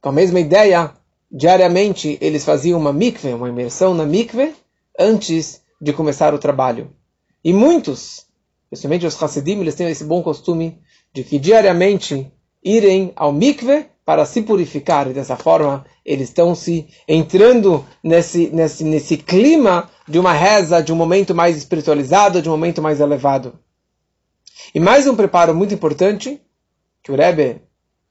com 0.00 0.08
a 0.08 0.12
mesma 0.12 0.40
ideia, 0.40 0.92
diariamente 1.30 2.18
eles 2.20 2.44
faziam 2.44 2.80
uma 2.80 2.92
mikve, 2.92 3.34
uma 3.34 3.48
imersão 3.48 3.94
na 3.94 4.04
mikve, 4.04 4.52
antes 4.98 5.62
de 5.80 5.92
começar 5.92 6.34
o 6.34 6.40
trabalho. 6.40 6.90
E 7.44 7.52
muitos 7.52 8.31
Principalmente 8.72 9.04
os 9.04 9.22
Hasidim, 9.22 9.60
eles 9.60 9.74
têm 9.74 9.90
esse 9.90 10.02
bom 10.02 10.22
costume 10.22 10.78
de 11.12 11.22
que 11.22 11.38
diariamente 11.38 12.32
irem 12.64 13.12
ao 13.14 13.30
mikve 13.30 13.84
para 14.02 14.24
se 14.24 14.40
purificar. 14.40 15.10
E 15.10 15.12
dessa 15.12 15.36
forma, 15.36 15.84
eles 16.02 16.30
estão 16.30 16.54
se 16.54 16.88
entrando 17.06 17.84
nesse, 18.02 18.48
nesse, 18.48 18.82
nesse 18.82 19.18
clima 19.18 19.90
de 20.08 20.18
uma 20.18 20.32
reza, 20.32 20.80
de 20.80 20.90
um 20.90 20.96
momento 20.96 21.34
mais 21.34 21.54
espiritualizado, 21.58 22.40
de 22.40 22.48
um 22.48 22.52
momento 22.52 22.80
mais 22.80 22.98
elevado. 22.98 23.58
E 24.74 24.80
mais 24.80 25.06
um 25.06 25.14
preparo 25.14 25.54
muito 25.54 25.74
importante, 25.74 26.40
que 27.02 27.12
o 27.12 27.14
Rebbe 27.14 27.60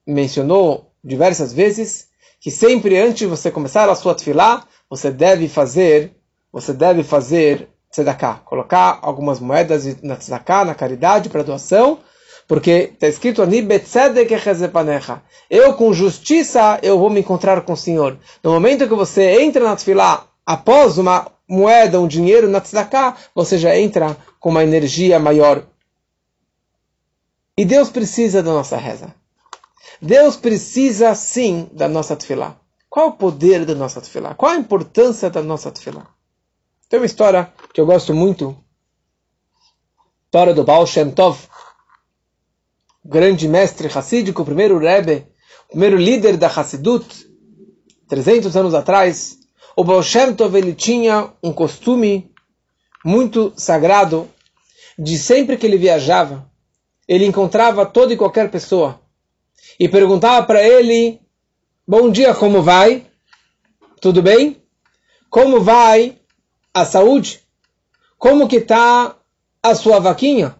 mencionou 0.06 0.92
diversas 1.02 1.52
vezes, 1.52 2.06
que 2.40 2.52
sempre 2.52 2.96
antes 2.96 3.18
de 3.18 3.26
você 3.26 3.50
começar 3.50 3.88
a 3.88 3.96
sua 3.96 4.14
tefilá, 4.14 4.64
você 4.88 5.10
deve 5.10 5.48
fazer, 5.48 6.14
você 6.52 6.72
deve 6.72 7.02
fazer 7.02 7.68
tzedakah, 7.92 8.40
colocar 8.44 8.98
algumas 9.02 9.38
moedas 9.38 10.02
na 10.02 10.16
tzedakah, 10.16 10.64
na 10.64 10.74
caridade, 10.74 11.28
para 11.28 11.44
doação, 11.44 11.98
porque 12.48 12.90
está 12.94 13.06
escrito 13.06 13.42
ali, 13.42 13.66
eu 15.48 15.74
com 15.74 15.92
justiça 15.92 16.80
eu 16.82 16.98
vou 16.98 17.10
me 17.10 17.20
encontrar 17.20 17.60
com 17.60 17.74
o 17.74 17.76
Senhor. 17.76 18.18
No 18.42 18.52
momento 18.52 18.88
que 18.88 18.94
você 18.94 19.42
entra 19.42 19.62
na 19.62 19.76
tefilá, 19.76 20.26
após 20.44 20.96
uma 20.96 21.30
moeda, 21.46 22.00
um 22.00 22.08
dinheiro 22.08 22.48
na 22.48 22.60
tzedakah, 22.60 23.16
você 23.34 23.58
já 23.58 23.76
entra 23.76 24.16
com 24.40 24.48
uma 24.48 24.64
energia 24.64 25.18
maior. 25.18 25.62
E 27.56 27.64
Deus 27.64 27.90
precisa 27.90 28.42
da 28.42 28.52
nossa 28.52 28.78
reza. 28.78 29.14
Deus 30.00 30.36
precisa 30.36 31.14
sim 31.14 31.68
da 31.72 31.86
nossa 31.86 32.16
tefilá. 32.16 32.56
Qual 32.88 33.08
o 33.08 33.12
poder 33.12 33.64
da 33.64 33.74
nossa 33.74 34.00
tefilá? 34.00 34.34
Qual 34.34 34.50
a 34.50 34.56
importância 34.56 35.30
da 35.30 35.42
nossa 35.42 35.70
tefilá? 35.70 36.06
Tem 36.92 37.00
uma 37.00 37.06
história 37.06 37.50
que 37.72 37.80
eu 37.80 37.86
gosto 37.86 38.12
muito. 38.12 38.54
História 40.26 40.52
do 40.52 40.62
Baal 40.62 40.86
Shem 40.86 41.10
Tov, 41.10 41.38
grande 43.02 43.48
mestre 43.48 43.88
hassídico, 43.88 44.42
o 44.42 44.44
primeiro 44.44 44.76
Rebbe, 44.76 45.26
o 45.64 45.68
primeiro 45.68 45.96
líder 45.96 46.36
da 46.36 46.48
Hassidut, 46.48 47.26
300 48.10 48.54
anos 48.58 48.74
atrás. 48.74 49.38
O 49.74 49.82
Baal 49.82 50.02
Shem 50.02 50.34
Tov 50.34 50.54
ele 50.54 50.74
tinha 50.74 51.32
um 51.42 51.50
costume 51.50 52.30
muito 53.02 53.54
sagrado 53.56 54.28
de 54.98 55.16
sempre 55.16 55.56
que 55.56 55.64
ele 55.64 55.78
viajava, 55.78 56.46
ele 57.08 57.24
encontrava 57.24 57.86
toda 57.86 58.12
e 58.12 58.18
qualquer 58.18 58.50
pessoa 58.50 59.00
e 59.80 59.88
perguntava 59.88 60.44
para 60.44 60.62
ele: 60.62 61.22
Bom 61.88 62.10
dia, 62.10 62.34
como 62.34 62.60
vai? 62.60 63.06
Tudo 63.98 64.20
bem? 64.20 64.62
Como 65.30 65.58
vai 65.58 66.20
a 66.74 66.84
saúde? 66.84 67.40
Como 68.18 68.48
que 68.48 68.56
está 68.56 69.16
a 69.62 69.74
sua 69.74 69.98
vaquinha? 69.98 70.56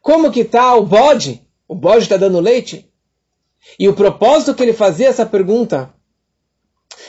Como 0.00 0.30
que 0.30 0.40
está 0.40 0.74
o 0.74 0.84
bode? 0.84 1.42
O 1.66 1.74
bode 1.74 2.04
está 2.04 2.16
dando 2.16 2.40
leite? 2.40 2.90
E 3.78 3.88
o 3.88 3.94
propósito 3.94 4.54
que 4.54 4.62
ele 4.62 4.72
fazia 4.72 5.08
essa 5.08 5.26
pergunta 5.26 5.92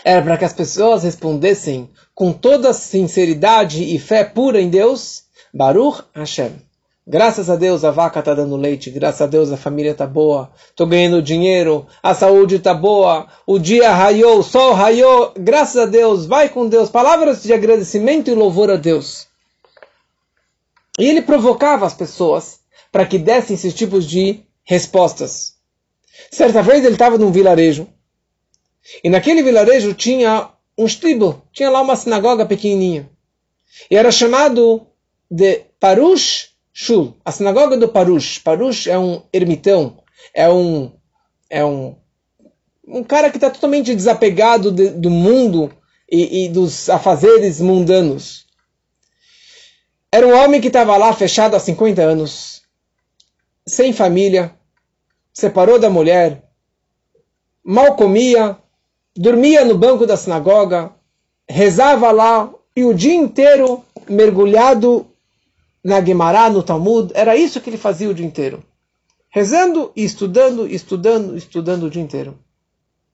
era 0.03 0.21
para 0.21 0.37
que 0.37 0.45
as 0.45 0.53
pessoas 0.53 1.03
respondessem 1.03 1.89
com 2.15 2.33
toda 2.33 2.73
sinceridade 2.73 3.83
e 3.83 3.99
fé 3.99 4.23
pura 4.23 4.59
em 4.59 4.69
Deus, 4.69 5.25
Baruch 5.53 6.03
Hashem. 6.13 6.66
Graças 7.09 7.49
a 7.49 7.55
Deus 7.55 7.85
a 7.85 7.91
vaca 7.91 8.19
está 8.19 8.33
dando 8.33 8.57
leite, 8.57 8.91
graças 8.91 9.21
a 9.21 9.27
Deus 9.27 9.49
a 9.49 9.55
família 9.55 9.91
está 9.91 10.05
boa, 10.05 10.51
estou 10.69 10.85
ganhando 10.85 11.21
dinheiro, 11.21 11.87
a 12.03 12.13
saúde 12.13 12.55
está 12.55 12.73
boa, 12.73 13.29
o 13.45 13.57
dia 13.57 13.93
raiou, 13.93 14.39
o 14.39 14.43
sol 14.43 14.73
raiou, 14.73 15.31
graças 15.37 15.77
a 15.77 15.85
Deus, 15.85 16.25
vai 16.25 16.49
com 16.49 16.67
Deus, 16.67 16.89
palavras 16.89 17.41
de 17.41 17.53
agradecimento 17.53 18.29
e 18.29 18.33
louvor 18.33 18.69
a 18.69 18.75
Deus. 18.75 19.25
E 20.99 21.05
ele 21.05 21.21
provocava 21.21 21.85
as 21.85 21.93
pessoas 21.93 22.59
para 22.91 23.05
que 23.05 23.17
dessem 23.17 23.53
esses 23.53 23.73
tipos 23.73 24.05
de 24.05 24.41
respostas. 24.65 25.53
Certa 26.29 26.61
vez 26.61 26.83
ele 26.83 26.95
estava 26.95 27.17
num 27.17 27.31
vilarejo, 27.31 27.87
e 29.01 29.09
naquele 29.09 29.41
vilarejo 29.41 29.93
tinha 29.93 30.49
um 30.77 30.85
estribo, 30.85 31.41
tinha 31.53 31.69
lá 31.69 31.79
uma 31.79 31.95
sinagoga 31.95 32.45
pequenininha, 32.45 33.09
e 33.89 33.95
era 33.95 34.11
chamado 34.11 34.85
de 35.31 35.61
Parush 35.79 36.56
Shul, 36.79 37.17
a 37.25 37.31
sinagoga 37.31 37.75
do 37.75 37.89
Parush. 37.89 38.37
Parush 38.37 38.87
é 38.87 38.99
um 38.99 39.23
ermitão, 39.33 39.97
é 40.31 40.47
um, 40.47 40.91
é 41.49 41.65
um, 41.65 41.95
um 42.87 43.03
cara 43.03 43.31
que 43.31 43.37
está 43.37 43.49
totalmente 43.49 43.95
desapegado 43.95 44.71
de, 44.71 44.91
do 44.91 45.09
mundo 45.09 45.73
e, 46.07 46.45
e, 46.45 46.49
dos 46.49 46.87
afazeres 46.87 47.59
mundanos. 47.59 48.45
Era 50.11 50.27
um 50.27 50.37
homem 50.37 50.61
que 50.61 50.67
estava 50.67 50.95
lá 50.97 51.11
fechado 51.13 51.55
há 51.55 51.59
50 51.59 51.99
anos, 51.99 52.61
sem 53.65 53.91
família, 53.91 54.53
separou 55.33 55.79
da 55.79 55.89
mulher, 55.89 56.43
mal 57.63 57.95
comia, 57.95 58.55
dormia 59.15 59.65
no 59.65 59.75
banco 59.75 60.05
da 60.05 60.15
sinagoga, 60.15 60.91
rezava 61.49 62.11
lá 62.11 62.53
e 62.75 62.85
o 62.85 62.93
dia 62.93 63.15
inteiro 63.15 63.83
mergulhado 64.07 65.11
na 65.87 66.03
Gemara, 66.03 66.49
no 66.49 66.61
Talmud, 66.61 67.13
era 67.15 67.37
isso 67.37 67.61
que 67.61 67.69
ele 67.69 67.77
fazia 67.77 68.09
o 68.09 68.13
dia 68.13 68.25
inteiro. 68.25 68.61
Rezando 69.29 69.89
e 69.95 70.03
estudando, 70.03 70.67
estudando, 70.67 71.37
estudando 71.37 71.83
o 71.83 71.89
dia 71.89 72.01
inteiro. 72.01 72.37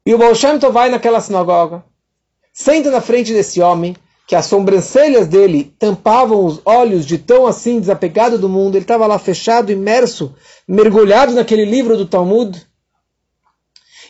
E 0.04 0.12
o 0.12 0.18
Baal 0.18 0.34
Shem 0.34 0.58
Tov 0.58 0.74
vai 0.74 0.90
naquela 0.90 1.22
sinagoga, 1.22 1.86
senta 2.52 2.90
na 2.90 3.00
frente 3.00 3.32
desse 3.32 3.62
homem, 3.62 3.96
que 4.26 4.36
as 4.36 4.48
sobrancelhas 4.48 5.28
dele 5.28 5.72
tampavam 5.78 6.44
os 6.44 6.62
olhos 6.66 7.06
de 7.06 7.20
tão 7.20 7.46
assim 7.46 7.80
desapegado 7.80 8.40
do 8.40 8.50
mundo. 8.50 8.74
Ele 8.74 8.86
estava 8.86 9.06
lá 9.06 9.20
fechado, 9.20 9.72
imerso, 9.72 10.34
mergulhado 10.68 11.34
naquele 11.36 11.66
livro 11.66 11.96
do 11.96 12.08
Talmud. 12.08 12.60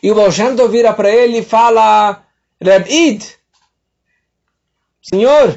E 0.02 0.10
o 0.10 0.14
Baal 0.14 0.32
Shem 0.32 0.56
Tov 0.56 0.72
vira 0.72 0.94
para 0.94 1.10
ele 1.10 1.40
e 1.40 1.44
fala, 1.44 2.24
Reb 2.58 2.90
Id, 2.90 3.24
Senhor, 5.02 5.54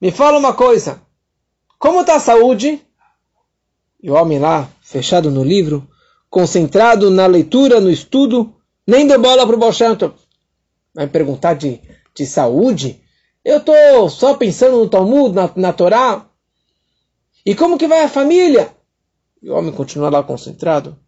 me 0.00 0.12
fala 0.12 0.38
uma 0.38 0.54
coisa. 0.54 1.04
Como 1.78 2.00
está 2.00 2.16
a 2.16 2.20
saúde? 2.20 2.80
E 4.02 4.10
o 4.10 4.14
homem 4.14 4.38
lá, 4.38 4.68
fechado 4.80 5.30
no 5.30 5.44
livro, 5.44 5.88
concentrado 6.30 7.10
na 7.10 7.26
leitura, 7.26 7.80
no 7.80 7.90
estudo, 7.90 8.54
nem 8.86 9.06
deu 9.06 9.20
bola 9.20 9.46
para 9.46 9.56
o 9.56 9.58
Balshanto. 9.58 10.14
Vai 10.94 11.06
perguntar 11.06 11.54
de, 11.54 11.80
de 12.14 12.26
saúde? 12.26 13.02
Eu 13.44 13.58
estou 13.58 14.08
só 14.08 14.34
pensando 14.34 14.78
no 14.78 14.88
Talmud, 14.88 15.34
na, 15.34 15.50
na 15.56 15.72
Torá. 15.72 16.26
E 17.44 17.54
como 17.54 17.78
que 17.78 17.86
vai 17.86 18.02
a 18.02 18.08
família? 18.08 18.74
E 19.42 19.50
o 19.50 19.54
homem 19.54 19.72
continua 19.72 20.10
lá 20.10 20.22
concentrado. 20.22 20.98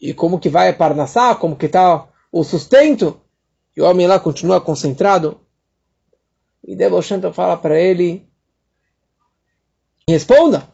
E 0.00 0.14
como 0.14 0.40
que 0.40 0.48
vai 0.48 0.68
a 0.68 0.74
Parnassá? 0.74 1.34
Como 1.34 1.56
que 1.56 1.66
está 1.66 2.08
o 2.30 2.42
sustento? 2.42 3.20
E 3.76 3.82
o 3.82 3.84
homem 3.84 4.06
lá 4.06 4.18
continua 4.18 4.60
concentrado. 4.60 5.40
E 6.64 6.74
Deboshanta 6.74 7.32
fala 7.32 7.56
para 7.56 7.78
ele, 7.78 8.26
me 10.06 10.14
responda. 10.14 10.68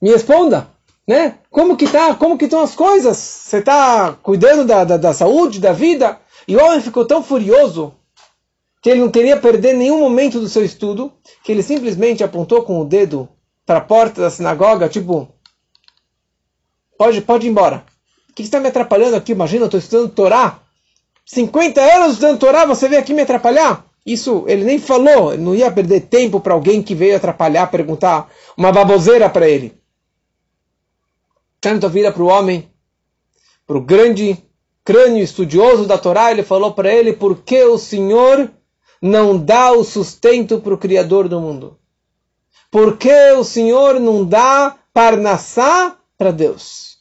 Me 0.00 0.10
responda. 0.10 0.68
Né? 1.06 1.38
Como 1.50 1.76
que 1.76 1.88
tá? 1.88 2.14
Como 2.14 2.38
que 2.38 2.44
estão 2.44 2.60
as 2.60 2.74
coisas? 2.74 3.16
Você 3.16 3.58
está 3.58 4.12
cuidando 4.22 4.64
da, 4.64 4.84
da, 4.84 4.96
da, 4.96 5.12
saúde, 5.12 5.60
da 5.60 5.72
vida? 5.72 6.18
E 6.46 6.56
o 6.56 6.64
homem 6.64 6.80
ficou 6.80 7.04
tão 7.04 7.22
furioso 7.22 7.94
que 8.80 8.90
ele 8.90 9.00
não 9.00 9.10
queria 9.10 9.36
perder 9.36 9.74
nenhum 9.74 10.00
momento 10.00 10.40
do 10.40 10.48
seu 10.48 10.64
estudo, 10.64 11.12
que 11.44 11.52
ele 11.52 11.62
simplesmente 11.62 12.24
apontou 12.24 12.62
com 12.62 12.80
o 12.80 12.84
dedo 12.84 13.28
para 13.64 13.78
a 13.78 13.82
porta 13.82 14.20
da 14.20 14.30
sinagoga, 14.30 14.88
tipo, 14.88 15.28
pode, 16.98 17.20
pode 17.20 17.46
ir 17.46 17.50
embora. 17.50 17.84
O 18.28 18.34
que 18.34 18.42
está 18.42 18.58
me 18.58 18.68
atrapalhando 18.68 19.14
aqui? 19.14 19.32
Imagina, 19.32 19.64
eu 19.64 19.66
estou 19.66 19.78
estudando 19.78 20.10
Torá. 20.10 20.58
50 21.24 21.80
anos 21.80 22.14
estudando 22.14 22.40
Torá, 22.40 22.64
você 22.64 22.88
veio 22.88 23.00
aqui 23.00 23.14
me 23.14 23.22
atrapalhar? 23.22 23.84
Isso 24.04 24.44
ele 24.48 24.64
nem 24.64 24.78
falou, 24.78 25.32
ele 25.32 25.42
não 25.42 25.54
ia 25.54 25.70
perder 25.70 26.02
tempo 26.02 26.40
para 26.40 26.54
alguém 26.54 26.82
que 26.82 26.94
veio 26.94 27.16
atrapalhar, 27.16 27.70
perguntar 27.70 28.30
uma 28.56 28.72
baboseira 28.72 29.30
para 29.30 29.48
ele. 29.48 29.80
Tanto 31.60 31.88
vira 31.88 32.10
para 32.10 32.22
o 32.22 32.26
homem, 32.26 32.68
para 33.66 33.78
o 33.78 33.80
grande 33.80 34.36
crânio 34.84 35.22
estudioso 35.22 35.86
da 35.86 35.96
Torá, 35.96 36.32
ele 36.32 36.42
falou 36.42 36.72
para 36.72 36.92
ele: 36.92 37.12
por 37.12 37.42
que 37.42 37.62
o 37.64 37.78
Senhor 37.78 38.50
não 39.00 39.38
dá 39.38 39.70
o 39.70 39.84
sustento 39.84 40.60
para 40.60 40.74
o 40.74 40.78
Criador 40.78 41.28
do 41.28 41.40
mundo? 41.40 41.78
Por 42.70 42.96
que 42.96 43.32
o 43.32 43.44
Senhor 43.44 44.00
não 44.00 44.24
dá 44.24 44.76
parnassá 44.92 45.96
para 46.18 46.32
Deus? 46.32 46.98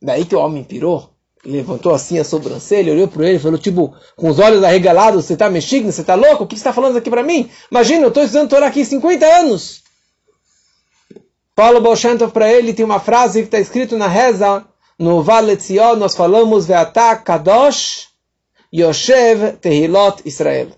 Daí 0.00 0.24
que 0.24 0.34
o 0.34 0.38
homem 0.38 0.64
pirou 0.64 1.13
levantou 1.44 1.94
assim 1.94 2.18
a 2.18 2.24
sobrancelha, 2.24 2.92
olhou 2.92 3.08
para 3.08 3.26
ele 3.26 3.36
e 3.36 3.40
falou, 3.40 3.58
tipo, 3.58 3.94
com 4.16 4.28
os 4.28 4.38
olhos 4.38 4.62
arregalados, 4.64 5.24
você 5.24 5.34
está 5.34 5.50
mexendo, 5.50 5.90
você 5.90 6.00
está 6.00 6.14
louco? 6.14 6.44
O 6.44 6.46
que 6.46 6.54
você 6.54 6.60
está 6.60 6.72
falando 6.72 6.96
aqui 6.96 7.10
para 7.10 7.22
mim? 7.22 7.50
Imagina, 7.70 8.04
eu 8.04 8.08
estou 8.08 8.22
estudando 8.22 8.50
Torá 8.50 8.66
aqui 8.66 8.84
50 8.84 9.26
anos. 9.26 9.82
Paulo 11.54 11.80
Bolshantov 11.80 12.32
para 12.32 12.52
ele 12.52 12.72
tem 12.72 12.84
uma 12.84 12.98
frase 12.98 13.40
que 13.40 13.46
está 13.46 13.60
escrito 13.60 13.96
na 13.96 14.08
reza, 14.08 14.64
no 14.98 15.22
Vale 15.22 15.56
Tzion, 15.56 15.96
nós 15.96 16.14
falamos, 16.14 16.66
Ve'ata 16.66 17.16
Kadosh 17.16 18.08
Yoshev 18.74 19.58
Tehilot 19.60 20.22
Israel. 20.24 20.72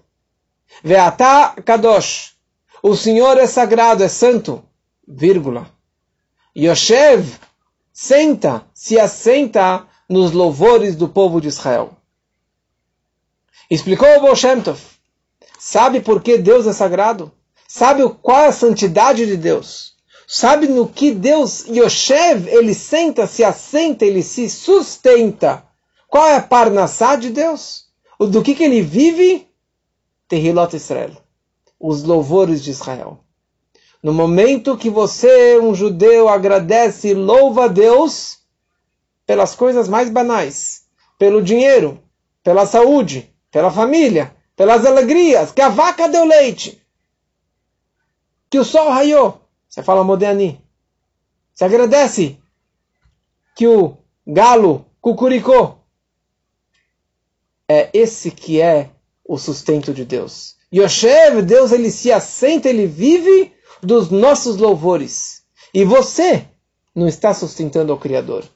Ve'ata 0.85 1.55
Kadosh. 1.64 2.35
O 2.83 2.94
Senhor 2.94 3.38
é 3.38 3.46
sagrado, 3.46 4.02
é 4.02 4.09
santo, 4.09 4.62
vírgula. 5.09 5.66
Yoshev, 6.55 7.26
senta, 7.90 8.66
se 8.74 9.00
assenta 9.00 9.87
nos 10.09 10.33
louvores 10.33 10.95
do 10.95 11.09
povo 11.09 11.40
de 11.40 11.49
Israel. 11.49 11.97
Explicou 13.71 14.09
o 14.09 14.21
Baal 14.21 14.37
Sabe 15.59 16.01
por 16.01 16.23
que 16.23 16.38
Deus 16.38 16.66
é 16.66 16.73
sagrado? 16.73 17.33
Sabe 17.66 18.09
qual 18.23 18.42
é 18.42 18.47
a 18.47 18.53
santidade 18.53 19.27
de 19.27 19.37
Deus? 19.37 19.95
Sabe 20.29 20.66
no 20.66 20.88
que 20.88 21.12
Deus, 21.12 21.66
Yoshev, 21.66 22.49
ele 22.49 22.75
senta, 22.75 23.27
se 23.27 23.45
assenta, 23.45 24.05
ele 24.05 24.23
se 24.23 24.49
sustenta. 24.49 25.64
Qual 26.09 26.27
é 26.27 26.37
a 26.37 26.42
parnassá 26.42 27.16
de 27.16 27.31
Deus? 27.31 27.87
Do 28.19 28.42
que, 28.42 28.55
que 28.55 28.64
ele 28.64 28.83
vive? 28.83 29.47
Tehilot 30.29 30.75
Israel. 30.75 31.12
Os 31.79 32.03
louvores 32.03 32.62
de 32.62 32.71
Israel. 32.71 33.21
No 34.03 34.12
momento 34.12 34.77
que 34.77 34.90
você, 34.90 35.59
um 35.59 35.75
judeu, 35.75 36.29
agradece 36.29 37.09
e 37.09 37.14
louva 37.14 37.64
a 37.64 37.69
Deus, 37.69 38.38
pelas 39.26 39.54
coisas 39.54 39.88
mais 39.88 40.08
banais, 40.08 40.84
pelo 41.18 41.42
dinheiro, 41.42 42.02
pela 42.42 42.64
saúde, 42.64 43.34
pela 43.50 43.70
família, 43.70 44.34
pelas 44.54 44.86
alegrias, 44.86 45.50
que 45.50 45.60
a 45.60 45.68
vaca 45.68 46.08
deu 46.08 46.24
leite, 46.24 46.80
que 48.48 48.58
o 48.58 48.64
sol 48.64 48.88
raiou. 48.88 49.42
Você 49.68 49.82
fala 49.82 50.04
Modéani. 50.04 50.64
Você 51.52 51.64
agradece 51.64 52.38
que 53.54 53.66
o 53.66 53.96
galo 54.26 54.86
cucuricou. 55.00 55.84
É 57.68 57.90
esse 57.92 58.30
que 58.30 58.60
é 58.60 58.90
o 59.24 59.36
sustento 59.36 59.92
de 59.92 60.04
Deus. 60.04 60.56
Yoshev, 60.72 61.42
Deus, 61.42 61.72
ele 61.72 61.90
se 61.90 62.12
assenta, 62.12 62.68
ele 62.68 62.86
vive 62.86 63.52
dos 63.82 64.10
nossos 64.10 64.56
louvores. 64.56 65.42
E 65.74 65.84
você 65.84 66.46
não 66.94 67.08
está 67.08 67.34
sustentando 67.34 67.92
o 67.92 67.98
Criador. 67.98 68.48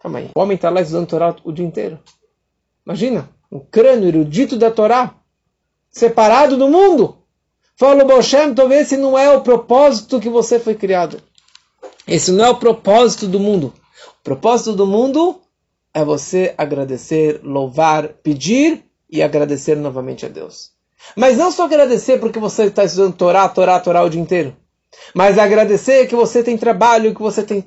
Calma 0.00 0.18
aí. 0.18 0.30
O 0.34 0.40
homem 0.40 0.56
está 0.56 0.70
lá 0.70 0.80
estudando 0.80 1.06
Torá 1.06 1.36
o 1.44 1.52
dia 1.52 1.64
inteiro. 1.64 1.98
Imagina, 2.84 3.28
um 3.52 3.60
crânio 3.60 4.08
erudito 4.08 4.56
da 4.56 4.70
Torá, 4.70 5.14
separado 5.90 6.56
do 6.56 6.68
mundo. 6.68 7.18
Fala, 7.76 8.04
Boshem, 8.04 8.54
talvez 8.54 8.82
esse 8.82 8.96
não 8.96 9.16
é 9.16 9.30
o 9.30 9.42
propósito 9.42 10.20
que 10.20 10.28
você 10.28 10.58
foi 10.58 10.74
criado. 10.74 11.20
Esse 12.06 12.32
não 12.32 12.44
é 12.44 12.50
o 12.50 12.56
propósito 12.56 13.26
do 13.26 13.38
mundo. 13.38 13.72
O 14.20 14.24
propósito 14.24 14.74
do 14.74 14.86
mundo 14.86 15.40
é 15.92 16.04
você 16.04 16.54
agradecer, 16.56 17.40
louvar, 17.42 18.08
pedir 18.08 18.84
e 19.08 19.22
agradecer 19.22 19.76
novamente 19.76 20.24
a 20.24 20.28
Deus. 20.28 20.72
Mas 21.16 21.36
não 21.36 21.50
só 21.50 21.64
agradecer 21.64 22.18
porque 22.20 22.38
você 22.38 22.64
está 22.64 22.84
estudando 22.84 23.16
Torá, 23.16 23.48
Torá, 23.48 23.80
Torá 23.80 24.02
o 24.02 24.10
dia 24.10 24.20
inteiro. 24.20 24.56
Mas 25.14 25.38
agradecer 25.38 26.06
que 26.06 26.14
você 26.14 26.42
tem 26.42 26.58
trabalho, 26.58 27.14
que 27.14 27.22
você 27.22 27.42
tem 27.42 27.64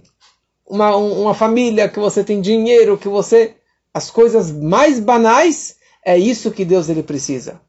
uma, 0.68 0.96
uma 0.96 1.34
família, 1.34 1.90
que 1.90 2.00
você 2.00 2.24
tem 2.24 2.42
dinheiro, 2.42 2.98
que 2.98 3.08
você. 3.08 3.56
As 3.94 4.10
coisas 4.10 4.52
mais 4.52 5.00
banais, 5.00 5.78
é 6.04 6.18
isso 6.18 6.52
que 6.52 6.66
Deus 6.66 6.90
ele 6.90 7.04
precisa. 7.04 7.62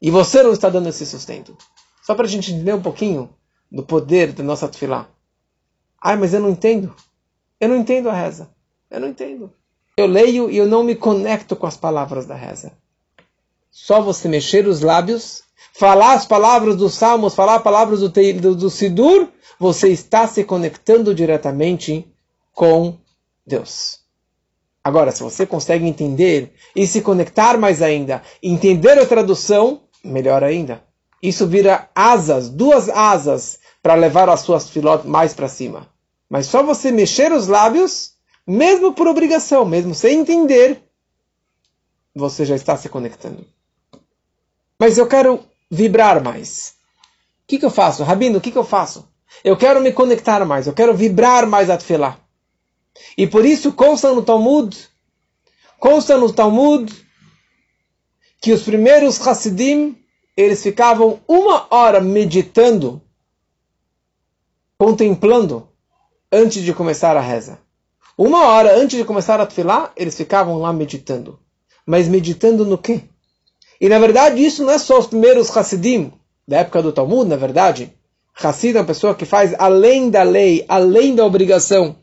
E 0.00 0.10
você 0.10 0.42
não 0.42 0.52
está 0.52 0.68
dando 0.68 0.88
esse 0.88 1.04
sustento. 1.04 1.56
Só 2.02 2.14
para 2.14 2.26
a 2.26 2.28
gente 2.28 2.52
entender 2.52 2.74
um 2.74 2.82
pouquinho 2.82 3.30
do 3.70 3.82
poder 3.82 4.32
da 4.32 4.44
nossa 4.44 4.68
tefilá. 4.68 5.08
Ai, 6.00 6.16
mas 6.16 6.34
eu 6.34 6.40
não 6.40 6.50
entendo. 6.50 6.94
Eu 7.60 7.68
não 7.68 7.76
entendo 7.76 8.10
a 8.10 8.12
reza. 8.12 8.50
Eu 8.90 9.00
não 9.00 9.08
entendo. 9.08 9.52
Eu 9.96 10.06
leio 10.06 10.50
e 10.50 10.56
eu 10.56 10.66
não 10.66 10.82
me 10.82 10.94
conecto 10.94 11.54
com 11.54 11.66
as 11.66 11.76
palavras 11.76 12.26
da 12.26 12.34
reza. 12.34 12.72
Só 13.70 14.02
você 14.02 14.28
mexer 14.28 14.66
os 14.66 14.80
lábios, 14.80 15.44
falar 15.72 16.14
as 16.14 16.26
palavras 16.26 16.76
dos 16.76 16.94
salmos, 16.94 17.34
falar 17.34 17.56
as 17.56 17.62
palavras 17.62 18.00
do, 18.00 18.08
do, 18.08 18.54
do 18.54 18.70
Sidur, 18.70 19.28
você 19.58 19.88
está 19.88 20.26
se 20.26 20.44
conectando 20.44 21.14
diretamente 21.14 22.11
com 22.52 22.98
Deus. 23.46 24.00
Agora, 24.84 25.12
se 25.12 25.22
você 25.22 25.46
consegue 25.46 25.86
entender 25.86 26.54
e 26.74 26.86
se 26.86 27.00
conectar 27.02 27.56
mais 27.56 27.80
ainda, 27.82 28.22
entender 28.42 28.98
a 28.98 29.06
tradução, 29.06 29.82
melhor 30.04 30.42
ainda. 30.42 30.82
Isso 31.22 31.46
vira 31.46 31.88
asas, 31.94 32.48
duas 32.48 32.88
asas, 32.88 33.60
para 33.80 33.94
levar 33.94 34.28
as 34.28 34.40
suas 34.40 34.68
filó 34.68 35.02
mais 35.04 35.34
para 35.34 35.48
cima. 35.48 35.88
Mas 36.28 36.46
só 36.46 36.62
você 36.62 36.90
mexer 36.90 37.32
os 37.32 37.46
lábios, 37.46 38.14
mesmo 38.46 38.92
por 38.92 39.06
obrigação, 39.06 39.64
mesmo 39.64 39.94
sem 39.94 40.20
entender, 40.20 40.82
você 42.14 42.44
já 42.44 42.56
está 42.56 42.76
se 42.76 42.88
conectando. 42.88 43.46
Mas 44.78 44.98
eu 44.98 45.06
quero 45.06 45.40
vibrar 45.70 46.22
mais. 46.22 46.74
O 47.44 47.46
que, 47.46 47.58
que 47.58 47.64
eu 47.64 47.70
faço? 47.70 48.02
Rabino, 48.02 48.38
o 48.38 48.40
que, 48.40 48.50
que 48.50 48.58
eu 48.58 48.64
faço? 48.64 49.08
Eu 49.44 49.56
quero 49.56 49.80
me 49.80 49.92
conectar 49.92 50.44
mais, 50.44 50.66
eu 50.66 50.72
quero 50.72 50.94
vibrar 50.94 51.46
mais 51.46 51.70
a 51.70 51.76
tefilá. 51.76 52.18
E 53.16 53.26
por 53.26 53.44
isso 53.44 53.72
consta 53.72 54.12
no 54.12 54.22
Talmud, 54.22 54.76
consta 55.78 56.16
no 56.16 56.32
Talmud 56.32 56.92
que 58.40 58.52
os 58.52 58.62
primeiros 58.62 59.24
Hassidim, 59.26 59.96
eles 60.36 60.62
ficavam 60.62 61.20
uma 61.28 61.66
hora 61.70 62.00
meditando, 62.00 63.00
contemplando, 64.76 65.68
antes 66.30 66.62
de 66.62 66.72
começar 66.74 67.16
a 67.16 67.20
reza. 67.20 67.58
Uma 68.16 68.46
hora 68.48 68.76
antes 68.76 68.98
de 68.98 69.04
começar 69.04 69.40
a 69.40 69.46
tefilá, 69.46 69.92
eles 69.96 70.16
ficavam 70.16 70.58
lá 70.58 70.72
meditando. 70.72 71.38
Mas 71.86 72.08
meditando 72.08 72.64
no 72.64 72.78
quê? 72.78 73.02
E 73.80 73.88
na 73.88 73.98
verdade 73.98 74.44
isso 74.44 74.64
não 74.64 74.72
é 74.72 74.78
só 74.78 74.98
os 74.98 75.06
primeiros 75.06 75.54
Hassidim, 75.56 76.12
da 76.46 76.58
época 76.58 76.82
do 76.82 76.92
Talmud, 76.92 77.28
na 77.28 77.36
verdade. 77.36 77.92
Hassid 78.34 78.76
é 78.76 78.80
uma 78.80 78.86
pessoa 78.86 79.14
que 79.14 79.24
faz 79.24 79.54
além 79.58 80.10
da 80.10 80.22
lei, 80.22 80.64
além 80.68 81.14
da 81.14 81.24
obrigação. 81.24 81.96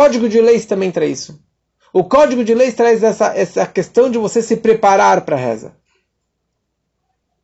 Código 0.00 0.30
de 0.30 0.40
leis 0.40 0.64
também 0.64 0.90
traz 0.90 1.18
isso. 1.18 1.44
O 1.92 2.04
Código 2.04 2.42
de 2.42 2.54
Leis 2.54 2.72
traz 2.72 3.02
essa, 3.02 3.36
essa 3.36 3.66
questão 3.66 4.10
de 4.10 4.16
você 4.16 4.40
se 4.40 4.56
preparar 4.56 5.26
para 5.26 5.36
a 5.36 5.38
reza. 5.38 5.76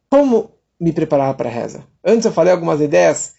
Como 0.08 0.52
me 0.80 0.90
preparar 0.90 1.34
para 1.34 1.50
a 1.50 1.52
reza? 1.52 1.86
Antes 2.02 2.24
eu 2.24 2.32
falei 2.32 2.54
algumas 2.54 2.80
ideias 2.80 3.34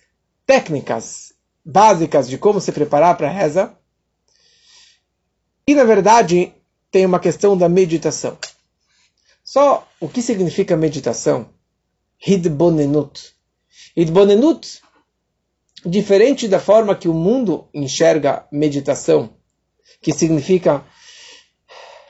técnicas, 0.46 1.34
básicas 1.66 2.30
de 2.30 2.38
como 2.38 2.62
se 2.62 2.72
preparar 2.72 3.18
para 3.18 3.28
a 3.28 3.32
reza. 3.32 3.76
E 5.66 5.74
na 5.74 5.84
verdade 5.84 6.54
tem 6.92 7.04
uma 7.04 7.20
questão 7.20 7.58
da 7.58 7.68
meditação. 7.68 8.38
Só 9.44 9.88
o 10.00 10.08
que 10.08 10.22
significa 10.22 10.78
meditação? 10.78 11.50
Hidbonenut. 12.24 13.34
Hidbonenut, 13.96 14.80
diferente 15.88 16.48
da 16.48 16.60
forma 16.60 16.96
que 16.96 17.08
o 17.08 17.14
mundo 17.14 17.68
enxerga 17.74 18.46
meditação, 18.52 19.30
que 20.02 20.12
significa 20.12 20.84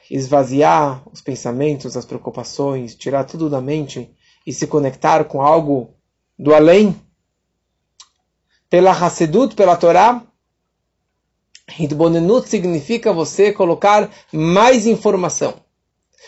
esvaziar 0.10 1.04
os 1.12 1.22
pensamentos, 1.22 1.98
as 1.98 2.06
preocupações, 2.06 2.96
tirar 2.96 3.26
tudo 3.26 3.50
da 3.50 3.62
mente 3.62 4.10
e 4.46 4.54
se 4.54 4.68
conectar 4.68 5.26
com 5.26 5.42
algo 5.42 5.94
do 6.38 6.54
além. 6.54 6.96
Pela 8.70 8.92
Hassedut, 8.92 9.56
pela 9.56 9.76
Torá, 9.76 10.24
Hidbonenut 11.78 12.48
significa 12.48 13.12
você 13.12 13.52
colocar 13.52 14.10
mais 14.32 14.88
informação 14.88 15.68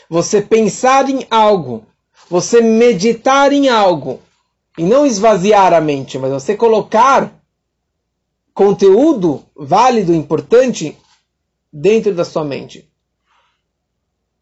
você 0.10 0.42
pensar 0.42 1.08
em 1.10 1.26
algo, 1.30 1.86
você 2.30 2.62
meditar 2.62 3.54
em 3.54 3.70
algo, 3.70 4.20
e 4.78 4.84
não 4.84 5.06
esvaziar 5.06 5.74
a 5.74 5.82
mente, 5.82 6.18
mas 6.18 6.32
você 6.32 6.56
colocar 6.56 7.39
conteúdo 8.60 9.46
válido, 9.56 10.14
importante, 10.14 10.98
dentro 11.72 12.14
da 12.14 12.26
sua 12.26 12.44
mente. 12.44 12.92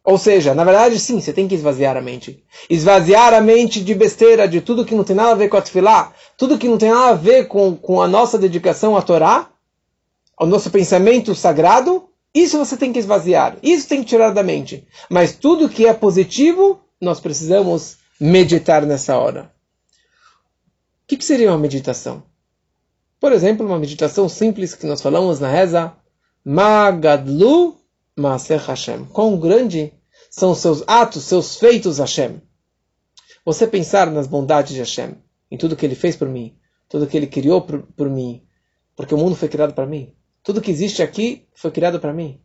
Ou 0.03 0.17
seja, 0.17 0.55
na 0.55 0.63
verdade, 0.63 0.99
sim, 0.99 1.21
você 1.21 1.31
tem 1.31 1.47
que 1.47 1.53
esvaziar 1.53 1.95
a 1.95 2.01
mente. 2.01 2.43
Esvaziar 2.67 3.31
a 3.35 3.39
mente 3.39 3.79
de 3.79 3.93
besteira, 3.93 4.47
de 4.47 4.59
tudo 4.59 4.83
que 4.83 4.95
não 4.95 5.03
tem 5.03 5.15
nada 5.15 5.33
a 5.33 5.35
ver 5.35 5.49
com 5.49 5.57
a 5.57 5.61
tefilá, 5.61 6.13
tudo 6.35 6.57
que 6.57 6.67
não 6.67 6.79
tem 6.79 6.89
nada 6.89 7.09
a 7.09 7.13
ver 7.13 7.47
com, 7.47 7.75
com 7.75 8.01
a 8.01 8.07
nossa 8.07 8.39
dedicação 8.39 8.97
à 8.97 9.03
Torá, 9.03 9.51
ao 10.35 10.47
nosso 10.47 10.71
pensamento 10.71 11.35
sagrado, 11.35 12.09
isso 12.33 12.57
você 12.57 12.75
tem 12.75 12.91
que 12.91 12.97
esvaziar, 12.97 13.59
isso 13.61 13.87
tem 13.87 14.01
que 14.01 14.09
tirar 14.09 14.31
da 14.31 14.41
mente. 14.41 14.87
Mas 15.11 15.35
tudo 15.35 15.69
que 15.69 15.85
é 15.85 15.93
positivo, 15.93 16.79
nós 16.99 17.19
precisamos 17.19 17.97
meditar 18.19 18.83
nessa 18.83 19.15
hora. 19.15 19.53
O 21.03 21.07
que, 21.07 21.23
seria 21.23 21.51
uma 21.51 21.59
meditação? 21.59 22.23
Por 23.19 23.31
exemplo, 23.31 23.65
uma 23.65 23.79
meditação 23.79 24.29
simples 24.29 24.75
que 24.75 24.85
nós 24.85 25.01
falamos 25.01 25.39
na 25.39 25.49
reza, 25.49 25.93
Magadlu 26.45 27.77
Maaser 28.15 28.63
Hashem. 28.63 29.05
Quão 29.05 29.39
grande 29.39 29.93
são 30.29 30.53
seus 30.53 30.83
atos, 30.87 31.23
seus 31.23 31.57
feitos 31.57 31.97
Hashem. 31.97 32.41
Você 33.43 33.65
pensar 33.65 34.11
nas 34.11 34.27
bondades 34.27 34.73
de 34.73 34.79
Hashem, 34.79 35.15
em 35.49 35.57
tudo 35.57 35.75
que 35.75 35.85
ele 35.85 35.95
fez 35.95 36.15
por 36.15 36.27
mim, 36.27 36.55
tudo 36.87 37.07
que 37.07 37.17
ele 37.17 37.27
criou 37.27 37.61
por, 37.61 37.83
por 37.83 38.09
mim, 38.09 38.43
porque 38.95 39.15
o 39.15 39.17
mundo 39.17 39.35
foi 39.35 39.47
criado 39.47 39.73
para 39.73 39.85
mim. 39.85 40.13
Tudo 40.43 40.61
que 40.61 40.71
existe 40.71 41.01
aqui 41.01 41.47
foi 41.53 41.71
criado 41.71 41.99
para 41.99 42.13
mim. 42.13 42.39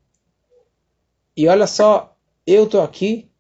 E 1.37 1.49
olha 1.49 1.67
só, 1.67 2.17
eu 2.47 2.65
estou 2.65 2.83
aqui 2.83 3.31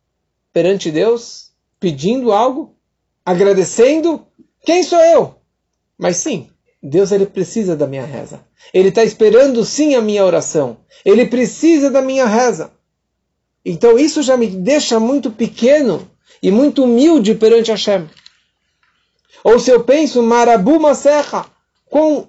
perante 0.52 0.90
Deus 0.90 1.52
pedindo 1.80 2.32
algo, 2.32 2.76
agradecendo. 3.24 4.26
Quem 4.60 4.82
sou 4.82 5.00
eu? 5.00 5.40
Mas 5.98 6.18
sim, 6.18 6.51
Deus 6.82 7.12
ele 7.12 7.26
precisa 7.26 7.76
da 7.76 7.86
minha 7.86 8.04
reza. 8.04 8.40
Ele 8.74 8.88
está 8.88 9.04
esperando 9.04 9.64
sim 9.64 9.94
a 9.94 10.02
minha 10.02 10.24
oração. 10.24 10.78
Ele 11.04 11.26
precisa 11.26 11.90
da 11.90 12.02
minha 12.02 12.26
reza. 12.26 12.72
Então 13.64 13.98
isso 13.98 14.22
já 14.22 14.36
me 14.36 14.48
deixa 14.48 14.98
muito 14.98 15.30
pequeno 15.30 16.10
e 16.42 16.50
muito 16.50 16.82
humilde 16.82 17.34
perante 17.36 17.70
Hashem. 17.70 18.08
Ou 19.44 19.58
se 19.60 19.70
eu 19.70 19.84
penso, 19.84 20.22
Marabu 20.22 20.80
Maserra, 20.80 21.46
quão 21.88 22.28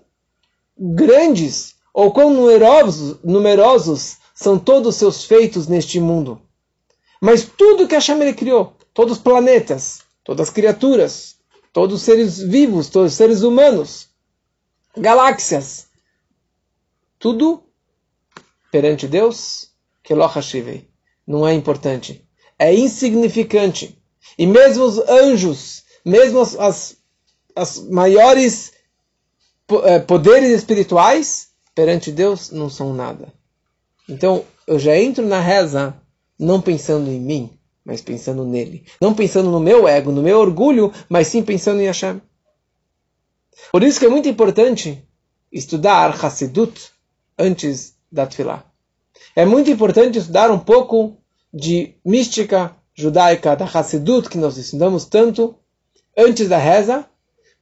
grandes 0.77 1.75
ou 1.93 2.11
quão 2.11 2.31
numerosos, 2.31 3.17
numerosos 3.23 4.17
são 4.35 4.57
todos 4.59 4.89
os 4.89 4.95
seus 4.95 5.23
feitos 5.23 5.67
neste 5.67 5.99
mundo. 5.99 6.41
Mas 7.21 7.43
tudo 7.43 7.87
que 7.87 7.95
Hashem 7.95 8.21
ele 8.21 8.33
criou, 8.33 8.73
todos 8.93 9.17
os 9.17 9.23
planetas, 9.23 10.01
todas 10.23 10.49
as 10.49 10.53
criaturas, 10.53 11.35
todos 11.71 11.97
os 11.97 12.01
seres 12.01 12.39
vivos, 12.39 12.89
todos 12.89 13.13
os 13.13 13.17
seres 13.17 13.41
humanos, 13.41 14.09
galáxias, 14.97 15.87
tudo 17.19 17.63
perante 18.71 19.07
Deus, 19.07 19.69
que 20.03 20.13
não 21.25 21.47
é 21.47 21.53
importante. 21.53 22.27
é 22.59 22.73
insignificante. 22.73 23.97
E 24.37 24.45
mesmo 24.45 24.83
os 24.85 24.97
anjos, 24.99 25.83
mesmo 26.05 26.39
as, 26.39 26.55
as, 26.55 26.97
as 27.55 27.79
maiores 27.89 28.73
eh, 29.83 29.99
poderes 29.99 30.51
espirituais, 30.51 31.49
perante 31.75 32.11
Deus, 32.11 32.51
não 32.51 32.69
são 32.69 32.93
nada. 32.93 33.33
Então, 34.07 34.45
eu 34.67 34.77
já 34.79 34.97
entro 34.97 35.25
na 35.25 35.39
reza 35.39 35.95
não 36.37 36.61
pensando 36.61 37.09
em 37.09 37.19
mim, 37.19 37.57
mas 37.85 38.01
pensando 38.01 38.45
nele. 38.45 38.85
Não 38.99 39.13
pensando 39.13 39.49
no 39.49 39.59
meu 39.59 39.87
ego, 39.87 40.11
no 40.11 40.21
meu 40.21 40.39
orgulho, 40.39 40.91
mas 41.09 41.27
sim 41.27 41.43
pensando 41.43 41.81
em 41.81 41.87
Hashem. 41.87 42.21
Por 43.71 43.83
isso 43.83 43.99
que 43.99 44.05
é 44.05 44.09
muito 44.09 44.27
importante 44.29 45.03
estudar 45.51 46.11
Hassidut 46.23 46.91
antes 47.37 47.95
da 48.11 48.25
Tfilah. 48.25 48.63
É 49.35 49.45
muito 49.45 49.69
importante 49.69 50.19
estudar 50.19 50.51
um 50.51 50.59
pouco 50.59 51.17
de 51.53 51.95
mística 52.05 52.75
judaica 52.95 53.55
da 53.55 53.65
Hassidut, 53.65 54.29
que 54.29 54.37
nós 54.37 54.57
estudamos 54.57 55.05
tanto, 55.05 55.55
antes 56.17 56.47
da 56.47 56.57
reza, 56.57 57.05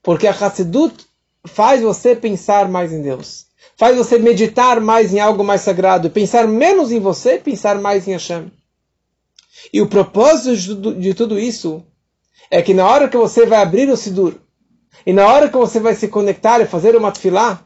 porque 0.04 0.28
a 0.28 0.32
Hassidut 0.32 1.06
faz 1.46 1.82
você 1.82 2.16
pensar 2.16 2.68
mais 2.68 2.92
em 2.92 3.02
Deus. 3.02 3.48
Faz 3.78 3.96
você 3.98 4.18
meditar 4.18 4.80
mais 4.80 5.14
em 5.14 5.20
algo 5.20 5.44
mais 5.44 5.62
sagrado, 5.62 6.10
pensar 6.10 6.48
menos 6.48 6.92
em 6.92 7.00
você, 7.00 7.38
pensar 7.38 7.80
mais 7.80 8.08
em 8.08 8.12
Hashem. 8.12 8.52
E 9.72 9.82
o 9.82 9.88
propósito 9.88 10.94
de 10.96 11.14
tudo 11.14 11.40
isso 11.40 11.84
é 12.50 12.62
que 12.62 12.74
na 12.74 12.88
hora 12.88 13.08
que 13.08 13.18
você 13.18 13.46
vai 13.46 13.62
abrir 13.62 13.90
o 13.90 13.98
Sidur, 13.98 14.36
e 15.06 15.14
na 15.14 15.28
hora 15.28 15.50
que 15.50 15.58
você 15.58 15.80
vai 15.80 15.96
se 15.96 16.08
conectar 16.08 16.60
e 16.62 16.66
fazer 16.66 16.96
uma 16.96 17.12
tefilá, 17.12 17.62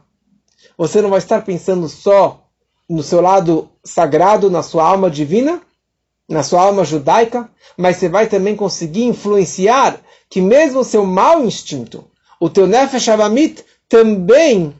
você 0.76 1.00
não 1.00 1.10
vai 1.10 1.18
estar 1.18 1.42
pensando 1.44 1.88
só 1.88 2.42
no 2.88 3.02
seu 3.02 3.20
lado 3.20 3.68
sagrado, 3.84 4.50
na 4.50 4.62
sua 4.62 4.84
alma 4.84 5.10
divina, 5.10 5.60
na 6.28 6.42
sua 6.42 6.62
alma 6.62 6.84
judaica, 6.84 7.48
mas 7.76 7.96
você 7.96 8.08
vai 8.08 8.26
também 8.26 8.56
conseguir 8.56 9.04
influenciar 9.04 10.00
que 10.28 10.40
mesmo 10.40 10.80
o 10.80 10.84
seu 10.84 11.04
mau 11.04 11.44
instinto, 11.44 12.04
o 12.40 12.50
teu 12.50 12.66
nefesh 12.66 13.08
avamit, 13.08 13.64
também 13.88 14.74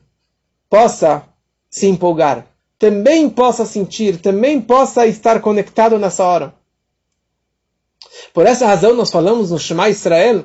possa 0.68 1.22
se 1.70 1.86
empolgar, 1.86 2.46
também 2.78 3.30
possa 3.30 3.64
sentir, 3.64 4.20
também 4.20 4.60
possa 4.60 5.06
estar 5.06 5.40
conectado 5.40 5.98
nessa 5.98 6.24
hora. 6.24 6.54
Por 8.32 8.46
essa 8.46 8.66
razão 8.66 8.94
nós 8.94 9.10
falamos 9.10 9.50
no 9.50 9.58
Shema 9.58 9.88
Israel, 9.88 10.44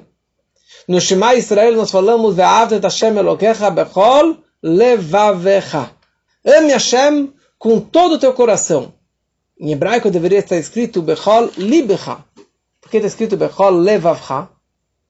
no 0.88 1.00
Shema 1.00 1.36
Israel 1.36 1.76
nós 1.76 1.92
falamos 1.92 2.36
Ve'avdet 2.36 2.84
Hashem 2.84 3.18
Elokecha 3.18 3.70
Bechol 3.70 4.38
Levavecha. 4.64 5.92
Ame 6.46 6.72
Hashem 6.72 7.34
com 7.58 7.80
todo 7.80 8.16
o 8.16 8.20
teu 8.20 8.34
coração. 8.34 8.94
Em 9.60 9.72
hebraico 9.72 10.10
deveria 10.10 10.40
estar 10.40 10.58
escrito 10.58 11.02
Bechol 11.02 11.52
Libecha. 11.58 12.18
Por 12.82 12.90
que 12.90 12.98
está 12.98 13.08
escrito 13.08 13.38
Bechol 13.38 13.72
Levavcha? 13.72 14.50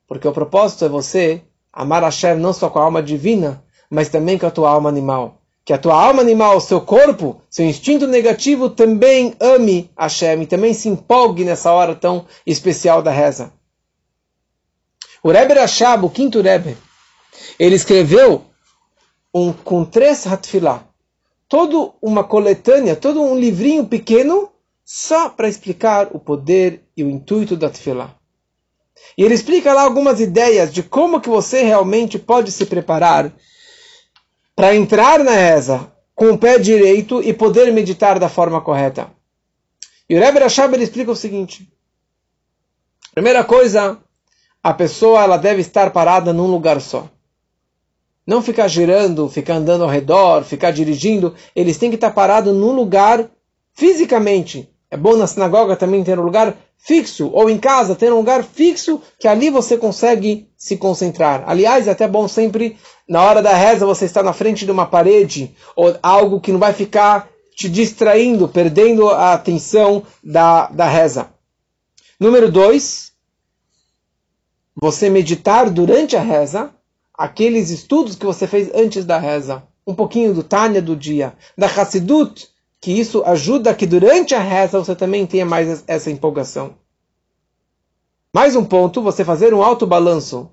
Porque 0.07 0.27
o 0.27 0.33
propósito 0.33 0.85
é 0.85 0.89
você 0.89 1.41
amar 1.71 2.03
Hashem 2.03 2.35
não 2.35 2.51
só 2.51 2.69
com 2.69 2.79
a 2.79 2.83
alma 2.83 3.01
divina, 3.01 3.63
mas 3.89 4.09
também 4.09 4.37
com 4.37 4.45
a 4.45 4.51
tua 4.51 4.69
alma 4.69 4.89
animal. 4.89 5.41
Que 5.63 5.73
a 5.73 5.77
tua 5.77 5.93
alma 5.93 6.21
animal, 6.21 6.59
seu 6.59 6.81
corpo, 6.81 7.41
seu 7.49 7.65
instinto 7.65 8.07
negativo 8.07 8.69
também 8.69 9.33
ame 9.39 9.89
Hashem 9.97 10.41
e 10.41 10.47
também 10.47 10.73
se 10.73 10.89
empolgue 10.89 11.45
nessa 11.45 11.71
hora 11.71 11.95
tão 11.95 12.25
especial 12.45 13.01
da 13.01 13.11
reza. 13.11 13.53
O 15.23 15.31
Rebbe 15.31 15.53
Rashab, 15.53 16.05
o 16.05 16.09
quinto 16.09 16.41
Rebbe, 16.41 16.75
ele 17.59 17.75
escreveu 17.75 18.43
um, 19.33 19.53
com 19.53 19.85
três 19.85 20.25
hatfilah, 20.25 20.83
toda 21.47 21.93
uma 22.01 22.23
coletânea, 22.23 22.95
todo 22.95 23.21
um 23.21 23.37
livrinho 23.37 23.85
pequeno, 23.85 24.51
só 24.83 25.29
para 25.29 25.47
explicar 25.47 26.09
o 26.11 26.19
poder 26.19 26.83
e 26.97 27.03
o 27.03 27.09
intuito 27.09 27.55
da 27.55 27.69
tefillah. 27.69 28.15
E 29.17 29.23
ele 29.23 29.33
explica 29.33 29.73
lá 29.73 29.83
algumas 29.83 30.19
ideias 30.19 30.73
de 30.73 30.83
como 30.83 31.21
que 31.21 31.29
você 31.29 31.63
realmente 31.63 32.19
pode 32.19 32.51
se 32.51 32.65
preparar 32.65 33.31
para 34.55 34.75
entrar 34.75 35.23
na 35.23 35.31
reza 35.31 35.91
com 36.13 36.31
o 36.31 36.37
pé 36.37 36.59
direito 36.59 37.21
e 37.21 37.33
poder 37.33 37.71
meditar 37.71 38.19
da 38.19 38.29
forma 38.29 38.61
correta. 38.61 39.09
E 40.09 40.15
o 40.15 40.19
Rebbe 40.19 40.39
Rashab 40.39 40.73
ele 40.73 40.83
explica 40.83 41.11
o 41.11 41.15
seguinte: 41.15 41.71
primeira 43.13 43.43
coisa, 43.43 43.97
a 44.63 44.73
pessoa 44.73 45.23
ela 45.23 45.37
deve 45.37 45.61
estar 45.61 45.91
parada 45.91 46.31
num 46.31 46.47
lugar 46.47 46.79
só. 46.79 47.09
Não 48.25 48.41
ficar 48.41 48.67
girando, 48.67 49.27
ficar 49.27 49.55
andando 49.55 49.83
ao 49.83 49.89
redor, 49.89 50.43
ficar 50.43 50.71
dirigindo. 50.71 51.33
Eles 51.55 51.77
têm 51.77 51.89
que 51.89 51.95
estar 51.95 52.11
parados 52.11 52.55
num 52.55 52.71
lugar 52.71 53.29
fisicamente. 53.73 54.69
É 54.89 54.97
bom 54.97 55.15
na 55.15 55.25
sinagoga 55.25 55.75
também 55.75 56.03
ter 56.03 56.19
um 56.19 56.23
lugar 56.23 56.55
fixo, 56.77 57.29
ou 57.33 57.49
em 57.49 57.57
casa 57.57 57.95
ter 57.95 58.11
um 58.11 58.17
lugar 58.17 58.43
fixo 58.43 59.01
que 59.19 59.27
ali 59.27 59.49
você 59.49 59.77
consegue 59.77 60.49
se 60.57 60.77
concentrar. 60.77 61.43
Aliás, 61.47 61.87
é 61.87 61.91
até 61.91 62.07
bom 62.07 62.27
sempre, 62.27 62.77
na 63.07 63.23
hora 63.23 63.41
da 63.41 63.53
reza, 63.53 63.85
você 63.85 64.05
estar 64.05 64.23
na 64.23 64.33
frente 64.33 64.65
de 64.65 64.71
uma 64.71 64.85
parede, 64.85 65.55
ou 65.75 65.95
algo 66.01 66.41
que 66.41 66.51
não 66.51 66.59
vai 66.59 66.73
ficar 66.73 67.29
te 67.55 67.69
distraindo, 67.69 68.47
perdendo 68.47 69.09
a 69.09 69.33
atenção 69.33 70.03
da, 70.23 70.67
da 70.67 70.87
reza. 70.87 71.29
Número 72.19 72.51
dois, 72.51 73.10
você 74.75 75.09
meditar 75.09 75.69
durante 75.69 76.15
a 76.15 76.21
reza 76.21 76.73
aqueles 77.13 77.69
estudos 77.69 78.15
que 78.15 78.25
você 78.25 78.47
fez 78.47 78.69
antes 78.73 79.05
da 79.05 79.17
reza. 79.17 79.63
Um 79.85 79.93
pouquinho 79.93 80.33
do 80.33 80.43
Tânia 80.43 80.81
do 80.81 80.95
dia, 80.95 81.33
da 81.57 81.67
Hassidut, 81.67 82.49
que 82.79 82.91
isso 82.91 83.23
ajuda 83.23 83.75
que 83.75 83.85
durante 83.85 84.33
a 84.33 84.39
reza 84.39 84.79
você 84.79 84.95
também 84.95 85.25
tenha 85.25 85.45
mais 85.45 85.83
essa 85.87 86.09
empolgação. 86.09 86.75
Mais 88.33 88.55
um 88.55 88.63
ponto, 88.63 89.01
você 89.01 89.25
fazer 89.25 89.53
um 89.53 89.61
alto 89.61 89.85
balanço 89.85 90.49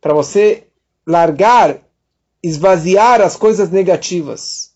para 0.00 0.14
você 0.14 0.66
largar, 1.06 1.80
esvaziar 2.42 3.20
as 3.20 3.36
coisas 3.36 3.70
negativas, 3.70 4.72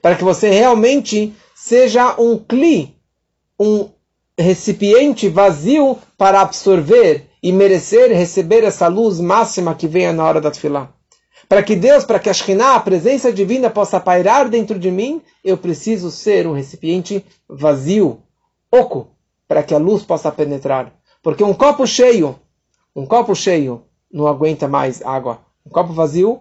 para 0.00 0.14
que 0.14 0.22
você 0.22 0.50
realmente 0.50 1.34
seja 1.54 2.14
um 2.20 2.38
cli, 2.38 2.96
um 3.58 3.88
recipiente 4.38 5.28
vazio 5.28 5.98
para 6.16 6.40
absorver 6.40 7.31
e 7.42 7.50
merecer 7.52 8.10
receber 8.12 8.62
essa 8.62 8.86
luz 8.86 9.18
máxima 9.18 9.74
que 9.74 9.88
venha 9.88 10.12
na 10.12 10.24
hora 10.24 10.40
da 10.40 10.50
tefilá. 10.50 10.92
Para 11.48 11.62
que 11.62 11.74
Deus, 11.74 12.04
para 12.04 12.18
que 12.18 12.30
a 12.30 12.32
Shekhinah, 12.32 12.76
a 12.76 12.80
presença 12.80 13.32
divina, 13.32 13.68
possa 13.68 13.98
pairar 13.98 14.48
dentro 14.48 14.78
de 14.78 14.90
mim, 14.90 15.20
eu 15.44 15.58
preciso 15.58 16.10
ser 16.10 16.46
um 16.46 16.52
recipiente 16.52 17.24
vazio, 17.48 18.22
oco, 18.70 19.08
para 19.48 19.62
que 19.62 19.74
a 19.74 19.78
luz 19.78 20.02
possa 20.04 20.30
penetrar. 20.30 20.94
Porque 21.20 21.42
um 21.42 21.52
copo 21.52 21.86
cheio, 21.86 22.38
um 22.94 23.04
copo 23.04 23.34
cheio 23.34 23.84
não 24.10 24.26
aguenta 24.26 24.68
mais 24.68 25.02
água. 25.02 25.40
Um 25.66 25.70
copo 25.70 25.92
vazio 25.92 26.40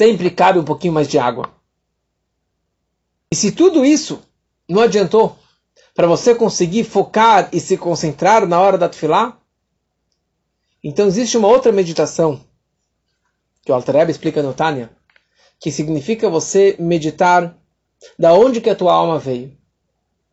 sempre 0.00 0.30
cabe 0.30 0.58
um 0.58 0.64
pouquinho 0.64 0.92
mais 0.92 1.08
de 1.08 1.18
água. 1.18 1.50
E 3.30 3.36
se 3.36 3.52
tudo 3.52 3.84
isso 3.84 4.22
não 4.68 4.82
adiantou, 4.82 5.36
para 5.96 6.06
você 6.06 6.34
conseguir 6.34 6.84
focar 6.84 7.48
e 7.52 7.58
se 7.58 7.78
concentrar 7.78 8.46
na 8.46 8.60
hora 8.60 8.76
da 8.76 8.86
tefilá? 8.86 9.38
Então 10.84 11.06
existe 11.06 11.38
uma 11.38 11.48
outra 11.48 11.72
meditação 11.72 12.38
que 13.64 13.72
o 13.72 13.74
Altareb 13.74 14.10
explica 14.10 14.42
no 14.42 14.52
Tânia, 14.52 14.90
que 15.58 15.72
significa 15.72 16.28
você 16.28 16.76
meditar 16.78 17.56
da 18.18 18.34
onde 18.34 18.60
que 18.60 18.68
a 18.68 18.76
tua 18.76 18.92
alma 18.92 19.18
veio, 19.18 19.56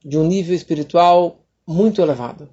de 0.04 0.18
um 0.18 0.28
nível 0.28 0.54
espiritual 0.54 1.40
muito 1.66 2.02
elevado, 2.02 2.50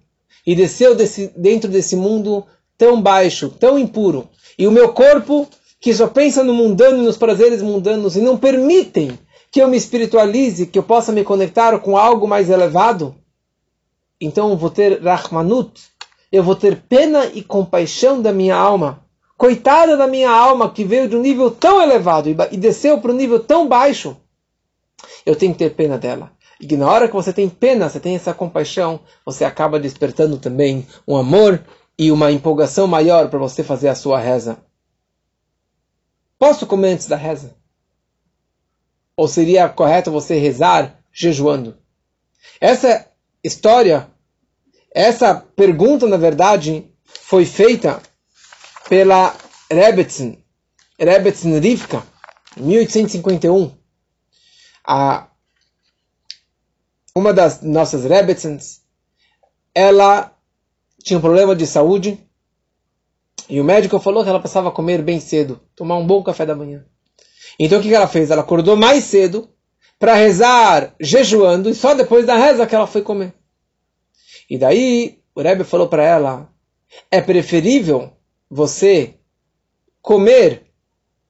e 0.47 0.55
desceu 0.55 0.95
desse, 0.95 1.33
dentro 1.37 1.69
desse 1.69 1.97
mundo 1.97 2.47
tão 2.79 3.03
baixo, 3.03 3.51
tão 3.51 3.77
impuro, 3.77 4.31
e 4.57 4.69
o 4.69 4.73
meu 4.73 4.95
corpo 4.95 5.49
que 5.81 5.93
só 5.93 6.07
pensa 6.07 6.45
no 6.45 6.55
mundano 6.55 7.03
e 7.03 7.05
nos 7.05 7.17
prazeres 7.17 7.61
mundanos 7.61 8.15
e 8.15 8.21
não 8.21 8.39
permitem 8.39 9.19
que 9.51 9.61
eu 9.61 9.69
me 9.69 9.77
espiritualize, 9.77 10.67
que 10.67 10.79
eu 10.79 10.83
possa 10.83 11.11
me 11.11 11.25
conectar 11.25 11.79
com 11.81 11.97
algo 11.97 12.29
mais 12.29 12.49
elevado, 12.49 13.15
então 14.21 14.51
eu 14.51 14.57
vou 14.57 14.71
ter 14.71 15.03
Rahmanut, 15.03 15.73
eu 16.31 16.43
vou 16.43 16.55
ter 16.55 16.83
pena 16.83 17.27
e 17.27 17.43
compaixão 17.43 18.21
da 18.23 18.33
minha 18.33 18.55
alma. 18.55 19.05
Coitada 19.37 19.97
da 19.97 20.07
minha 20.07 20.31
alma 20.31 20.71
que 20.71 20.85
veio 20.85 21.09
de 21.09 21.17
um 21.17 21.21
nível 21.21 21.51
tão 21.51 21.81
elevado 21.81 22.29
e 22.29 22.57
desceu 22.57 23.01
para 23.01 23.11
um 23.11 23.17
nível 23.17 23.41
tão 23.41 23.67
baixo. 23.67 24.17
Eu 25.25 25.35
tenho 25.35 25.53
que 25.53 25.59
ter 25.59 25.71
pena 25.71 25.97
dela. 25.97 26.31
E 26.61 26.77
na 26.77 26.91
hora 26.91 27.09
que 27.09 27.15
você 27.15 27.33
tem 27.33 27.49
pena, 27.49 27.89
você 27.89 27.99
tem 27.99 28.15
essa 28.15 28.35
compaixão, 28.35 29.01
você 29.25 29.47
acaba 29.47 29.81
despertando 29.81 30.37
também 30.37 30.87
um 31.09 31.17
amor 31.17 31.65
e 31.99 32.13
uma 32.13 32.31
empolgação 32.31 32.87
maior 32.87 33.31
para 33.31 33.39
você 33.39 33.65
fazer 33.65 33.89
a 33.89 33.95
sua 33.95 34.21
reza. 34.21 34.59
Posso 36.39 36.67
comer 36.67 36.93
antes 36.93 37.07
da 37.07 37.17
reza? 37.17 37.57
Ou 39.21 39.29
seria 39.29 39.69
correto 39.69 40.11
você 40.11 40.39
rezar 40.39 40.99
jejuando? 41.13 41.77
Essa 42.59 43.07
história, 43.45 44.09
essa 44.95 45.35
pergunta, 45.35 46.07
na 46.07 46.17
verdade, 46.17 46.91
foi 47.05 47.45
feita 47.45 48.01
pela 48.89 49.37
Rebetzin, 49.71 50.43
Rebetzin 50.99 51.59
Rivka, 51.59 52.03
em 52.57 52.63
1851. 52.63 53.77
A, 54.87 55.29
uma 57.15 57.35
das 57.35 57.61
nossas 57.61 58.07
Rebetzins, 58.07 58.81
ela 59.75 60.35
tinha 61.05 61.19
um 61.19 61.21
problema 61.21 61.55
de 61.55 61.67
saúde 61.67 62.19
e 63.51 63.61
o 63.61 63.65
médico 63.65 64.01
falou 64.01 64.25
que 64.25 64.31
ela 64.31 64.41
precisava 64.41 64.73
comer 64.73 65.03
bem 65.03 65.21
cedo, 65.21 65.61
tomar 65.77 65.99
um 65.99 66.07
bom 66.07 66.23
café 66.23 66.47
da 66.47 66.57
manhã. 66.57 66.87
Então 67.63 67.79
o 67.79 67.83
que 67.83 67.95
ela 67.95 68.09
fez? 68.09 68.31
Ela 68.31 68.41
acordou 68.41 68.75
mais 68.75 69.05
cedo 69.05 69.51
para 69.99 70.15
rezar 70.15 70.95
jejuando 70.99 71.69
e 71.69 71.75
só 71.75 71.93
depois 71.93 72.25
da 72.25 72.35
reza 72.35 72.67
que 72.67 72.75
ela 72.75 72.87
foi 72.87 73.03
comer. 73.03 73.35
E 74.49 74.57
daí 74.57 75.19
o 75.35 75.43
Rebbe 75.43 75.63
falou 75.63 75.87
para 75.87 76.03
ela: 76.03 76.49
é 77.11 77.21
preferível 77.21 78.11
você 78.51 79.15
comer 80.01 80.73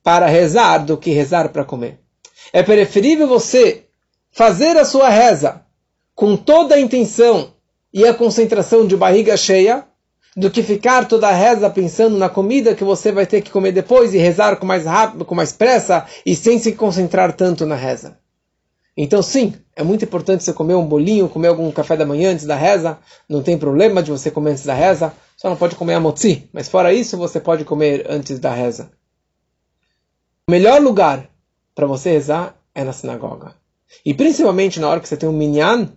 para 0.04 0.26
rezar 0.26 0.78
do 0.78 0.96
que 0.96 1.10
rezar 1.10 1.48
para 1.48 1.64
comer. 1.64 1.98
É 2.52 2.62
preferível 2.62 3.26
você 3.26 3.86
fazer 4.30 4.76
a 4.76 4.84
sua 4.84 5.08
reza 5.08 5.66
com 6.14 6.36
toda 6.36 6.76
a 6.76 6.80
intenção 6.80 7.54
e 7.92 8.06
a 8.06 8.14
concentração 8.14 8.86
de 8.86 8.96
barriga 8.96 9.36
cheia 9.36 9.84
do 10.36 10.50
que 10.50 10.62
ficar 10.62 11.08
toda 11.08 11.28
a 11.28 11.32
reza 11.32 11.68
pensando 11.68 12.16
na 12.16 12.28
comida 12.28 12.74
que 12.74 12.84
você 12.84 13.10
vai 13.10 13.26
ter 13.26 13.42
que 13.42 13.50
comer 13.50 13.72
depois 13.72 14.14
e 14.14 14.18
rezar 14.18 14.56
com 14.56 14.66
mais 14.66 14.84
rápido, 14.84 15.24
com 15.24 15.34
mais 15.34 15.52
pressa 15.52 16.06
e 16.24 16.36
sem 16.36 16.58
se 16.58 16.72
concentrar 16.72 17.32
tanto 17.32 17.66
na 17.66 17.74
reza. 17.74 18.18
Então, 18.96 19.22
sim, 19.22 19.54
é 19.74 19.82
muito 19.82 20.04
importante 20.04 20.44
você 20.44 20.52
comer 20.52 20.74
um 20.74 20.86
bolinho, 20.86 21.28
comer 21.28 21.48
algum 21.48 21.70
café 21.70 21.96
da 21.96 22.04
manhã 22.04 22.32
antes 22.32 22.44
da 22.44 22.54
reza. 22.54 22.98
Não 23.28 23.42
tem 23.42 23.56
problema 23.56 24.02
de 24.02 24.10
você 24.10 24.30
comer 24.30 24.50
antes 24.50 24.64
da 24.64 24.74
reza. 24.74 25.12
Só 25.36 25.48
não 25.48 25.56
pode 25.56 25.74
comer 25.74 25.94
a 25.94 26.00
motzi. 26.00 26.48
Mas 26.52 26.68
fora 26.68 26.92
isso, 26.92 27.16
você 27.16 27.40
pode 27.40 27.64
comer 27.64 28.04
antes 28.08 28.38
da 28.38 28.52
reza. 28.52 28.90
O 30.46 30.50
melhor 30.50 30.82
lugar 30.82 31.30
para 31.74 31.86
você 31.86 32.10
rezar 32.10 32.60
é 32.74 32.84
na 32.84 32.92
sinagoga. 32.92 33.54
E 34.04 34.12
principalmente 34.12 34.78
na 34.78 34.88
hora 34.88 35.00
que 35.00 35.08
você 35.08 35.16
tem 35.16 35.28
um 35.28 35.32
minyan, 35.32 35.88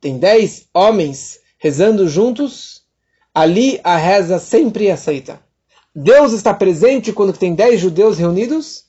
tem 0.00 0.18
dez 0.18 0.68
homens 0.72 1.40
rezando 1.58 2.08
juntos, 2.08 2.82
ali 3.36 3.78
a 3.84 3.98
reza 3.98 4.38
sempre 4.38 4.86
é 4.86 4.92
aceita. 4.92 5.38
Deus 5.94 6.32
está 6.32 6.54
presente 6.54 7.12
quando 7.12 7.34
tem 7.34 7.54
dez 7.54 7.78
judeus 7.78 8.16
reunidos, 8.16 8.86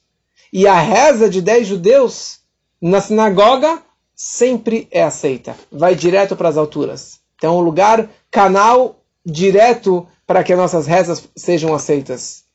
e 0.54 0.66
a 0.66 0.80
reza 0.80 1.30
de 1.30 1.42
dez 1.42 1.68
judeus 1.68 2.40
na 2.82 3.02
sinagoga 3.02 3.82
sempre 4.16 4.88
é 4.90 5.04
aceita. 5.04 5.54
Vai 5.70 5.96
direto 5.96 6.34
para 6.38 6.48
as 6.48 6.56
alturas. 6.56 7.20
Então, 7.36 7.58
um 7.58 7.60
lugar, 7.60 8.10
canal 8.32 9.02
direto 9.26 10.08
para 10.26 10.42
que 10.46 10.54
as 10.54 10.60
nossas 10.60 10.88
rezas 10.88 11.28
sejam 11.36 11.76
aceitas. 11.76 12.46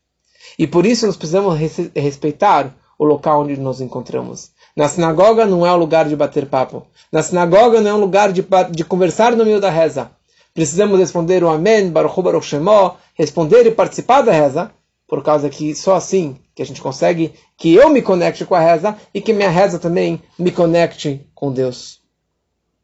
E 0.59 0.66
por 0.66 0.87
isso 0.87 1.07
nós 1.07 1.16
precisamos 1.16 1.59
respeitar 1.94 2.74
o 2.98 3.05
local 3.05 3.42
onde 3.42 3.59
nos 3.59 3.83
encontramos. 3.83 4.50
Na 4.74 4.88
sinagoga 4.88 5.44
não 5.44 5.66
é 5.66 5.72
um 5.72 5.76
lugar 5.76 6.09
de 6.09 6.16
bater 6.16 6.46
papo. 6.46 6.87
Na 7.12 7.22
sinagoga 7.22 7.83
não 7.83 7.90
é 7.90 7.94
um 7.94 8.00
lugar 8.00 8.33
de, 8.33 8.42
de 8.70 8.83
conversar 8.83 9.37
no 9.37 9.44
meio 9.44 9.61
da 9.61 9.68
reza. 9.68 10.11
Precisamos 10.55 10.99
responder 10.99 11.43
o 11.43 11.49
Amém, 11.49 11.91
Baruch 11.91 12.21
Baruch 12.21 12.47
Shemó, 12.47 12.97
responder 13.15 13.67
e 13.67 13.71
participar 13.71 14.23
da 14.23 14.33
reza, 14.33 14.71
por 15.07 15.23
causa 15.23 15.49
que 15.49 15.75
só 15.75 15.95
assim 15.95 16.37
que 16.55 16.62
a 16.62 16.67
gente 16.67 16.81
consegue 16.81 17.35
que 17.57 17.75
eu 17.75 17.88
me 17.88 18.03
conecte 18.03 18.45
com 18.45 18.55
a 18.55 18.61
reza 18.61 18.97
e 19.15 19.21
que 19.21 19.33
minha 19.33 19.51
reza 19.51 19.79
também 19.79 20.23
me 20.38 20.51
conecte 20.51 21.27
com 21.35 21.53
Deus. 21.53 22.01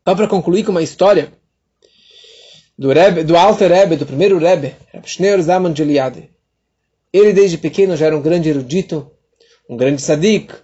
Só 0.07 0.15
para 0.15 0.29
concluir 0.29 0.65
com 0.65 0.71
uma 0.71 0.83
história 0.83 1.33
do, 2.79 2.93
Rebbe, 2.93 3.25
do 3.25 3.37
Alter 3.37 3.71
Rebbe, 3.71 3.97
do 3.97 4.07
primeiro 4.07 4.39
Rebbe, 4.39 4.75
Schneur 5.05 5.41
Zaman 5.43 5.73
de 5.73 5.83
Eliade. 5.83 6.31
Ele 7.13 7.33
desde 7.33 7.59
pequeno 7.59 7.97
já 7.97 8.07
era 8.07 8.17
um 8.17 8.23
grande 8.23 8.49
erudito, 8.49 9.11
um 9.69 9.77
grande 9.77 10.01
sadik, 10.01 10.55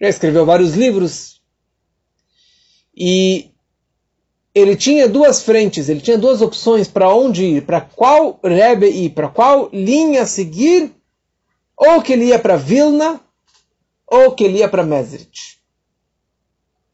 já 0.00 0.08
escreveu 0.08 0.44
vários 0.44 0.74
livros. 0.74 1.40
E 2.94 3.49
ele 4.54 4.76
tinha 4.76 5.08
duas 5.08 5.42
frentes, 5.42 5.88
ele 5.88 6.00
tinha 6.00 6.18
duas 6.18 6.42
opções 6.42 6.88
para 6.88 7.12
onde 7.12 7.44
ir, 7.44 7.66
para 7.66 7.80
qual 7.80 8.38
Rebbe 8.42 8.88
ir, 8.88 9.10
para 9.10 9.28
qual 9.28 9.68
linha 9.72 10.26
seguir, 10.26 10.92
ou 11.76 12.02
que 12.02 12.12
ele 12.12 12.26
ia 12.26 12.38
para 12.38 12.56
Vilna, 12.56 13.20
ou 14.06 14.32
que 14.32 14.44
ele 14.44 14.58
ia 14.58 14.68
para 14.68 14.82
Mesrit. 14.82 15.60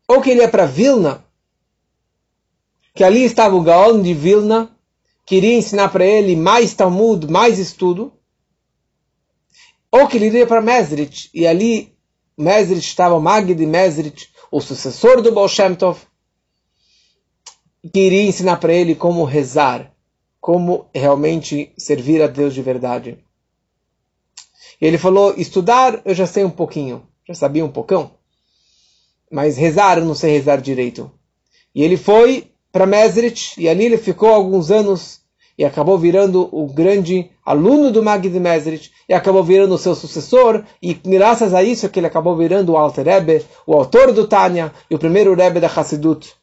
Ou 0.06 0.20
que 0.20 0.30
ele 0.30 0.40
ia 0.40 0.48
para 0.48 0.66
Vilna, 0.66 1.24
que 2.94 3.02
ali 3.02 3.24
estava 3.24 3.56
o 3.56 3.62
Gaon 3.62 4.02
de 4.02 4.12
Vilna, 4.12 4.70
queria 5.24 5.54
ensinar 5.54 5.88
para 5.88 6.04
ele 6.04 6.36
mais 6.36 6.74
Talmud, 6.74 7.26
mais 7.26 7.58
estudo, 7.58 8.12
ou 9.90 10.06
que 10.06 10.18
ele 10.18 10.26
iria 10.26 10.46
para 10.46 10.60
Mesrit, 10.60 11.30
e 11.32 11.46
ali 11.46 11.96
Mesrit 12.36 12.86
estava 12.86 13.18
de 13.42 13.66
Mesrit, 13.66 14.30
o 14.52 14.60
sucessor 14.60 15.22
do 15.22 15.32
Baal 15.32 15.48
Shem 15.48 15.74
Tov, 15.74 15.98
que 17.92 18.00
iria 18.00 18.22
ensinar 18.22 18.56
para 18.56 18.72
ele 18.72 18.94
como 18.94 19.24
rezar, 19.24 19.92
como 20.40 20.86
realmente 20.94 21.72
servir 21.76 22.22
a 22.22 22.26
Deus 22.26 22.54
de 22.54 22.62
verdade. 22.62 23.18
E 24.80 24.86
ele 24.86 24.98
falou: 24.98 25.34
estudar 25.36 26.00
eu 26.04 26.14
já 26.14 26.26
sei 26.26 26.44
um 26.44 26.50
pouquinho, 26.50 27.02
já 27.26 27.34
sabia 27.34 27.64
um 27.64 27.70
poucão, 27.70 28.12
mas 29.30 29.56
rezar 29.56 29.98
eu 29.98 30.04
não 30.04 30.14
sei 30.14 30.32
rezar 30.32 30.60
direito. 30.60 31.10
E 31.74 31.82
ele 31.82 31.96
foi 31.96 32.50
para 32.72 32.86
Mesrit 32.86 33.54
e 33.58 33.68
ali 33.68 33.84
ele 33.84 33.98
ficou 33.98 34.28
alguns 34.28 34.70
anos 34.70 35.20
e 35.58 35.64
acabou 35.64 35.98
virando 35.98 36.48
o 36.52 36.66
grande 36.66 37.30
aluno 37.44 37.90
do 37.90 38.02
Magid 38.02 38.38
Mesrit 38.38 38.92
e 39.08 39.14
acabou 39.14 39.42
virando 39.42 39.74
o 39.74 39.78
seu 39.78 39.94
sucessor 39.94 40.64
e 40.82 40.92
graças 40.92 41.54
a 41.54 41.62
isso 41.62 41.86
é 41.86 41.88
que 41.88 41.98
ele 41.98 42.06
acabou 42.06 42.36
virando 42.36 42.72
o 42.72 42.76
Alter 42.76 43.04
Rebbe, 43.04 43.44
o 43.66 43.74
autor 43.74 44.12
do 44.12 44.26
Tânia 44.26 44.72
e 44.90 44.94
o 44.94 44.98
primeiro 44.98 45.34
Rebbe 45.34 45.60
da 45.60 45.68
Hassidut. 45.68 46.34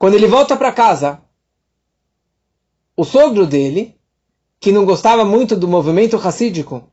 Quando 0.00 0.14
ele 0.14 0.26
volta 0.26 0.56
para 0.56 0.72
casa, 0.72 1.20
o 2.96 3.04
sogro 3.04 3.46
dele, 3.46 3.94
que 4.58 4.72
não 4.72 4.86
gostava 4.86 5.26
muito 5.26 5.54
do 5.54 5.68
movimento 5.68 6.16
racídico, 6.16 6.90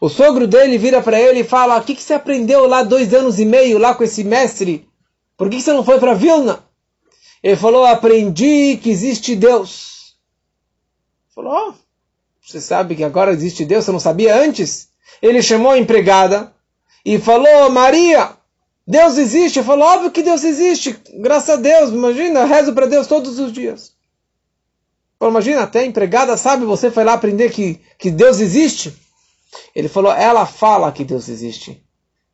o 0.00 0.08
sogro 0.08 0.46
dele 0.46 0.78
vira 0.78 1.02
para 1.02 1.20
ele 1.20 1.40
e 1.40 1.44
fala: 1.44 1.76
O 1.76 1.84
que, 1.84 1.94
que 1.94 2.02
você 2.02 2.14
aprendeu 2.14 2.66
lá 2.66 2.82
dois 2.82 3.12
anos 3.12 3.38
e 3.38 3.44
meio 3.44 3.76
lá 3.76 3.94
com 3.94 4.02
esse 4.02 4.24
mestre? 4.24 4.88
Por 5.36 5.50
que, 5.50 5.56
que 5.56 5.62
você 5.62 5.74
não 5.74 5.84
foi 5.84 6.00
para 6.00 6.14
Vilna? 6.14 6.64
Ele 7.42 7.56
falou: 7.56 7.84
Aprendi 7.84 8.78
que 8.78 8.88
existe 8.88 9.36
Deus. 9.36 10.14
Ele 11.26 11.34
falou: 11.34 11.68
oh, 11.68 11.74
Você 12.40 12.62
sabe 12.62 12.96
que 12.96 13.04
agora 13.04 13.30
existe 13.30 13.62
Deus? 13.66 13.84
Você 13.84 13.92
não 13.92 14.00
sabia 14.00 14.34
antes? 14.42 14.88
Ele 15.20 15.42
chamou 15.42 15.72
a 15.72 15.78
empregada 15.78 16.50
e 17.04 17.18
falou: 17.18 17.68
Maria, 17.68 18.39
Deus 18.90 19.18
existe? 19.18 19.60
Ele 19.60 19.66
falou: 19.66 19.86
Óbvio 19.86 20.10
que 20.10 20.20
Deus 20.20 20.42
existe. 20.42 21.00
Graças 21.20 21.50
a 21.50 21.56
Deus. 21.56 21.90
Imagina, 21.90 22.44
rezo 22.44 22.74
para 22.74 22.86
Deus 22.86 23.06
todos 23.06 23.38
os 23.38 23.52
dias. 23.52 23.92
Imagina, 25.22 25.62
até 25.62 25.84
empregada 25.84 26.36
sabe, 26.36 26.64
você 26.64 26.90
foi 26.90 27.04
lá 27.04 27.12
aprender 27.12 27.50
que, 27.50 27.80
que 27.96 28.10
Deus 28.10 28.40
existe. 28.40 28.92
Ele 29.76 29.88
falou: 29.88 30.10
Ela 30.10 30.44
fala 30.44 30.90
que 30.90 31.04
Deus 31.04 31.28
existe. 31.28 31.80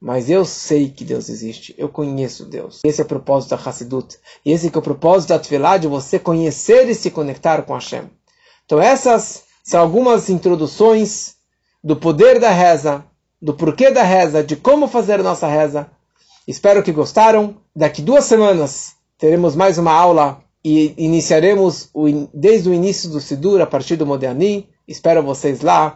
Mas 0.00 0.30
eu 0.30 0.44
sei 0.46 0.88
que 0.88 1.04
Deus 1.04 1.28
existe, 1.28 1.74
eu 1.76 1.88
conheço 1.88 2.44
Deus. 2.44 2.80
Esse 2.84 3.00
é 3.00 3.04
o 3.04 3.08
propósito 3.08 3.50
da 3.50 3.56
Hassidut. 3.56 4.18
E 4.44 4.52
esse 4.52 4.70
é 4.74 4.78
o 4.78 4.82
propósito 4.82 5.30
da 5.30 5.38
Tfilah, 5.38 5.78
de 5.78 5.88
você 5.88 6.18
conhecer 6.18 6.88
e 6.88 6.94
se 6.94 7.10
conectar 7.10 7.62
com 7.62 7.74
Hashem. 7.74 8.10
Então 8.64 8.80
essas 8.80 9.44
são 9.62 9.80
algumas 9.80 10.30
introduções 10.30 11.34
do 11.82 11.96
poder 11.96 12.38
da 12.38 12.50
reza, 12.50 13.04
do 13.40 13.54
porquê 13.54 13.90
da 13.90 14.02
reza, 14.02 14.42
de 14.42 14.56
como 14.56 14.86
fazer 14.86 15.22
nossa 15.22 15.46
reza. 15.46 15.90
Espero 16.46 16.82
que 16.82 16.92
gostaram. 16.92 17.56
Daqui 17.74 18.00
duas 18.00 18.24
semanas 18.24 18.94
teremos 19.18 19.54
mais 19.54 19.78
uma 19.78 19.92
aula 19.92 20.40
e 20.64 20.94
iniciaremos 20.96 21.88
o, 21.94 22.06
desde 22.34 22.68
o 22.68 22.74
início 22.74 23.08
do 23.08 23.20
Sidur, 23.20 23.60
a 23.60 23.66
partir 23.66 23.94
do 23.96 24.06
Moderni. 24.06 24.68
Espero 24.88 25.22
vocês 25.22 25.60
lá. 25.60 25.94